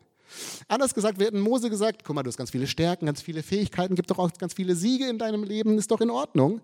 Anders 0.68 0.94
gesagt, 0.94 1.18
wir 1.18 1.26
hätten 1.26 1.40
Mose 1.40 1.70
gesagt, 1.70 2.04
guck 2.04 2.14
mal, 2.14 2.22
du 2.22 2.28
hast 2.28 2.36
ganz 2.36 2.50
viele 2.50 2.66
Stärken, 2.66 3.06
ganz 3.06 3.22
viele 3.22 3.42
Fähigkeiten, 3.42 3.94
gibt 3.94 4.10
doch 4.10 4.18
auch 4.18 4.30
ganz 4.34 4.52
viele 4.52 4.76
Siege 4.76 5.08
in 5.08 5.18
deinem 5.18 5.44
Leben, 5.44 5.78
ist 5.78 5.90
doch 5.90 6.00
in 6.00 6.10
Ordnung. 6.10 6.60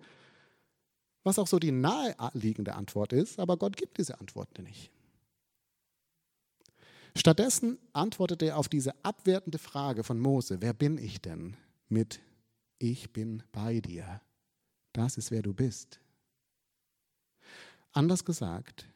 Was 1.25 1.39
auch 1.39 1.49
so 1.49 1.59
die 1.59 1.73
naheliegende 1.73 2.75
Antwort 2.75 3.13
ist, 3.13 3.41
aber 3.41 3.57
Gott 3.57 3.77
gibt 3.77 3.99
diese 3.99 4.21
Antwort 4.21 4.59
nicht. 4.61 4.93
Stattdessen 7.17 7.79
antwortet 7.95 8.43
er 8.43 8.59
auf 8.59 8.69
diese 8.69 8.93
abwertende 9.03 9.59
Frage 9.59 10.05
von 10.05 10.21
Mose, 10.21 10.61
wer 10.61 10.75
bin 10.75 10.99
ich 10.99 11.21
denn, 11.21 11.57
mit 11.89 12.21
Ich 12.79 13.13
bin 13.13 13.43
bei 13.53 13.81
dir. 13.81 14.21
Das 14.93 15.17
ist, 15.17 15.31
wer 15.31 15.41
du 15.41 15.55
bist. 15.55 15.99
Anders 17.93 18.27
gesagt, 18.27 18.87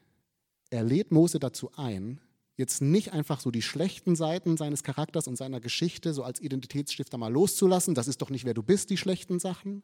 er 0.69 0.85
lädt 0.85 1.13
Mose 1.13 1.39
dazu 1.39 1.71
ein, 1.77 2.21
jetzt 2.57 2.83
nicht 2.83 3.13
einfach 3.13 3.41
so 3.41 3.51
die 3.51 3.63
schlechten 3.63 4.17
Seiten 4.17 4.59
seines 4.59 4.83
Charakters 4.83 5.27
und 5.27 5.37
seiner 5.37 5.61
Geschichte 5.61 6.13
so 6.13 6.23
als 6.23 6.41
Identitätsstifter 6.41 7.17
mal 7.17 7.33
loszulassen, 7.33 7.95
das 7.95 8.07
ist 8.07 8.21
doch 8.21 8.29
nicht, 8.29 8.45
wer 8.45 8.53
du 8.53 8.63
bist, 8.63 8.91
die 8.91 8.99
schlechten 8.99 9.39
Sachen, 9.39 9.83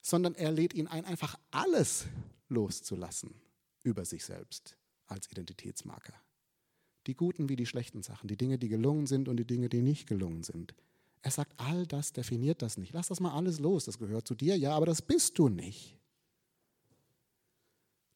sondern 0.00 0.36
er 0.36 0.52
lädt 0.52 0.72
ihn 0.72 0.86
ein, 0.86 1.04
einfach 1.04 1.36
alles 1.50 2.06
loszulassen 2.48 3.34
über 3.82 4.04
sich 4.04 4.24
selbst 4.24 4.76
als 5.08 5.28
Identitätsmarker. 5.32 6.14
Die 7.06 7.14
guten 7.14 7.48
wie 7.48 7.56
die 7.56 7.66
schlechten 7.66 8.02
Sachen, 8.02 8.28
die 8.28 8.36
Dinge, 8.36 8.58
die 8.58 8.68
gelungen 8.68 9.06
sind 9.06 9.28
und 9.28 9.36
die 9.36 9.46
Dinge, 9.46 9.68
die 9.68 9.82
nicht 9.82 10.06
gelungen 10.06 10.42
sind. 10.42 10.74
Er 11.22 11.30
sagt, 11.30 11.58
all 11.58 11.86
das 11.86 12.12
definiert 12.12 12.62
das 12.62 12.76
nicht. 12.76 12.92
Lass 12.92 13.08
das 13.08 13.20
mal 13.20 13.32
alles 13.32 13.60
los, 13.60 13.84
das 13.84 13.98
gehört 13.98 14.26
zu 14.26 14.34
dir, 14.34 14.56
ja, 14.56 14.74
aber 14.74 14.86
das 14.86 15.02
bist 15.02 15.38
du 15.38 15.48
nicht. 15.48 15.98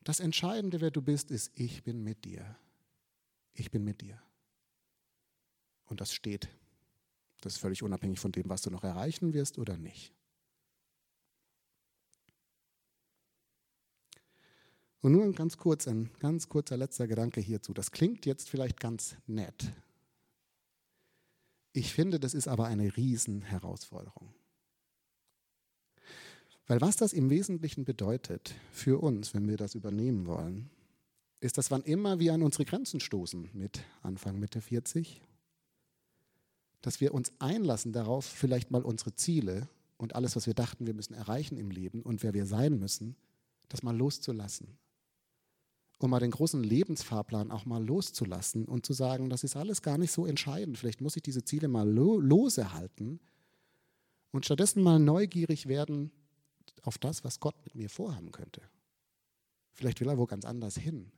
Das 0.03 0.21
Entscheidende, 0.21 0.81
wer 0.81 0.91
du 0.91 1.03
bist, 1.03 1.31
ist, 1.31 1.51
ich 1.55 1.83
bin 1.83 2.03
mit 2.03 2.25
dir. 2.25 2.57
Ich 3.55 3.71
bin 3.71 3.85
mit 3.85 4.03
dir. 4.03 4.21
Und 5.87 6.01
das 6.01 6.13
steht. 6.13 6.49
Das 7.41 7.55
ist 7.55 7.59
völlig 7.59 7.83
unabhängig 7.83 8.19
von 8.19 8.33
dem, 8.33 8.49
was 8.49 8.63
du 8.63 8.71
noch 8.71 8.85
erreichen 8.85 9.35
wirst 9.35 9.59
oder 9.59 9.77
nicht. 9.77 10.16
Und 15.07 15.13
nur 15.13 15.23
ein 15.23 15.37
ganz 15.37 15.57
kurz, 15.57 15.87
ein 15.87 16.11
ganz 16.19 16.49
kurzer 16.49 16.77
letzter 16.77 17.07
Gedanke 17.07 17.41
hierzu. 17.41 17.73
Das 17.73 17.93
klingt 17.93 18.27
jetzt 18.27 18.49
vielleicht 18.49 18.81
ganz 18.81 19.15
nett. 19.29 19.73
Ich 21.73 21.93
finde, 21.93 22.19
das 22.19 22.35
ist 22.35 22.49
aber 22.49 22.67
eine 22.67 22.97
Riesenherausforderung. 22.97 24.35
Weil 26.67 26.81
was 26.81 26.97
das 26.97 27.13
im 27.13 27.31
Wesentlichen 27.31 27.85
bedeutet 27.85 28.57
für 28.73 29.01
uns, 29.01 29.33
wenn 29.33 29.47
wir 29.47 29.57
das 29.57 29.77
übernehmen 29.77 30.27
wollen, 30.27 30.71
ist, 31.39 31.57
dass 31.57 31.71
wann 31.71 31.85
immer 31.85 32.19
wir 32.19 32.35
an 32.35 32.43
unsere 32.43 32.65
Grenzen 32.65 32.99
stoßen 32.99 33.51
mit 33.53 33.85
Anfang 34.03 34.41
Mitte 34.41 34.61
40, 34.61 35.21
dass 36.83 37.01
wir 37.01 37.15
uns 37.15 37.31
einlassen 37.39 37.93
darauf, 37.93 38.25
vielleicht 38.25 38.73
mal 38.73 38.83
unsere 38.83 39.15
Ziele 39.15 39.69
und 39.99 40.17
alles, 40.17 40.35
was 40.35 40.49
wir 40.49 40.55
dachten, 40.55 40.85
wir 40.85 40.95
müssen 40.95 41.15
erreichen 41.15 41.59
im 41.59 41.71
Leben 41.71 42.03
und 42.03 42.25
wer 42.25 42.35
wir 42.35 42.47
sein 42.47 42.81
müssen, 42.81 43.15
das 43.69 43.85
mal 43.85 43.97
loszulassen 43.97 44.77
um 45.99 46.11
mal 46.11 46.21
den 46.21 46.31
großen 46.31 46.63
Lebensfahrplan 46.63 47.51
auch 47.51 47.65
mal 47.65 47.85
loszulassen 47.85 48.67
und 48.67 48.85
zu 48.85 48.93
sagen, 48.93 49.31
das 49.31 49.45
ist 49.45 49.57
alles 49.57 49.83
gar 49.83 49.99
nicht 49.99 50.13
so 50.13 50.27
entscheidend. 50.27 50.79
Vielleicht 50.79 51.01
muss 51.01 51.17
ich 51.17 51.23
diese 51.23 51.45
Ziele 51.45 51.69
mal 51.69 51.89
lo 51.89 52.21
lose 52.21 52.73
halten 52.73 53.21
und 54.31 54.45
stattdessen 54.45 54.83
mal 54.83 54.99
neugierig 54.99 55.67
werden 55.67 56.11
auf 56.83 56.99
das, 56.99 57.25
was 57.25 57.41
Gott 57.41 57.57
mit 57.65 57.75
mir 57.75 57.89
vorhaben 57.89 58.33
könnte. 58.33 58.61
Vielleicht 59.73 60.01
will 60.01 60.09
er 60.09 60.19
wo 60.19 60.27
ganz 60.27 60.45
anders 60.45 60.77
hin. 60.77 61.13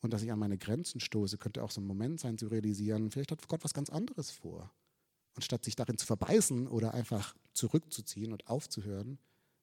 Und 0.00 0.12
dass 0.12 0.22
ich 0.22 0.32
an 0.32 0.38
meine 0.38 0.58
Grenzen 0.58 1.00
stoße, 1.00 1.38
könnte 1.38 1.62
auch 1.62 1.70
so 1.70 1.80
ein 1.80 1.86
Moment 1.86 2.20
sein 2.20 2.38
zu 2.38 2.48
realisieren, 2.48 3.10
vielleicht 3.10 3.32
hat 3.32 3.46
Gott 3.48 3.64
was 3.64 3.74
ganz 3.74 3.90
anderes 3.90 4.30
vor. 4.30 4.72
Und 5.36 5.42
statt 5.42 5.64
sich 5.64 5.76
darin 5.76 5.98
zu 5.98 6.06
verbeißen 6.06 6.66
oder 6.66 6.94
einfach 6.94 7.36
zurückzuziehen 7.52 8.32
und 8.32 8.48
aufzuhören, 8.48 9.18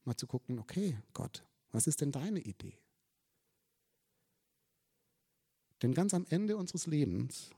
mal 0.05 0.15
zu 0.15 0.27
gucken, 0.27 0.59
okay, 0.59 0.97
Gott, 1.13 1.43
was 1.71 1.87
ist 1.87 2.01
denn 2.01 2.11
deine 2.11 2.39
Idee? 2.39 2.77
Denn 5.81 5.93
ganz 5.93 6.13
am 6.13 6.25
Ende 6.29 6.57
unseres 6.57 6.87
Lebens 6.87 7.51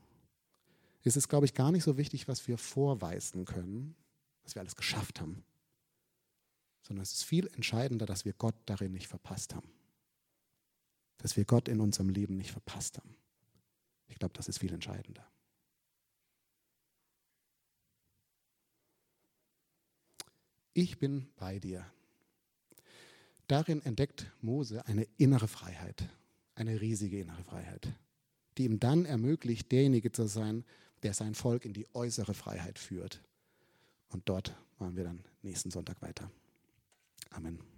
ist 1.02 1.16
es, 1.16 1.28
glaube 1.28 1.46
ich, 1.46 1.54
gar 1.54 1.72
nicht 1.72 1.84
so 1.84 1.96
wichtig, 1.96 2.28
was 2.28 2.46
wir 2.46 2.58
vorweisen 2.58 3.44
können, 3.44 3.96
was 4.42 4.54
wir 4.54 4.60
alles 4.60 4.76
geschafft 4.76 5.20
haben, 5.20 5.42
sondern 6.82 7.02
es 7.02 7.12
ist 7.12 7.24
viel 7.24 7.46
entscheidender, 7.54 8.06
dass 8.06 8.24
wir 8.24 8.34
Gott 8.34 8.54
darin 8.66 8.92
nicht 8.92 9.08
verpasst 9.08 9.54
haben. 9.54 9.70
Dass 11.18 11.36
wir 11.36 11.44
Gott 11.44 11.68
in 11.68 11.80
unserem 11.80 12.08
Leben 12.08 12.36
nicht 12.36 12.50
verpasst 12.50 12.98
haben. 12.98 13.16
Ich 14.08 14.18
glaube, 14.18 14.34
das 14.34 14.48
ist 14.48 14.58
viel 14.58 14.72
entscheidender. 14.72 15.26
Ich 20.72 20.98
bin 20.98 21.28
bei 21.36 21.58
dir. 21.58 21.84
Darin 23.46 23.82
entdeckt 23.82 24.30
Mose 24.40 24.86
eine 24.86 25.06
innere 25.16 25.48
Freiheit, 25.48 26.08
eine 26.54 26.80
riesige 26.80 27.20
innere 27.20 27.42
Freiheit 27.42 27.92
die 28.60 28.66
ihm 28.66 28.78
dann 28.78 29.06
ermöglicht, 29.06 29.72
derjenige 29.72 30.12
zu 30.12 30.26
sein, 30.26 30.64
der 31.02 31.14
sein 31.14 31.34
Volk 31.34 31.64
in 31.64 31.72
die 31.72 31.86
äußere 31.94 32.34
Freiheit 32.34 32.78
führt. 32.78 33.22
Und 34.10 34.28
dort 34.28 34.54
machen 34.78 34.96
wir 34.96 35.04
dann 35.04 35.20
nächsten 35.40 35.70
Sonntag 35.70 36.02
weiter. 36.02 36.30
Amen. 37.30 37.69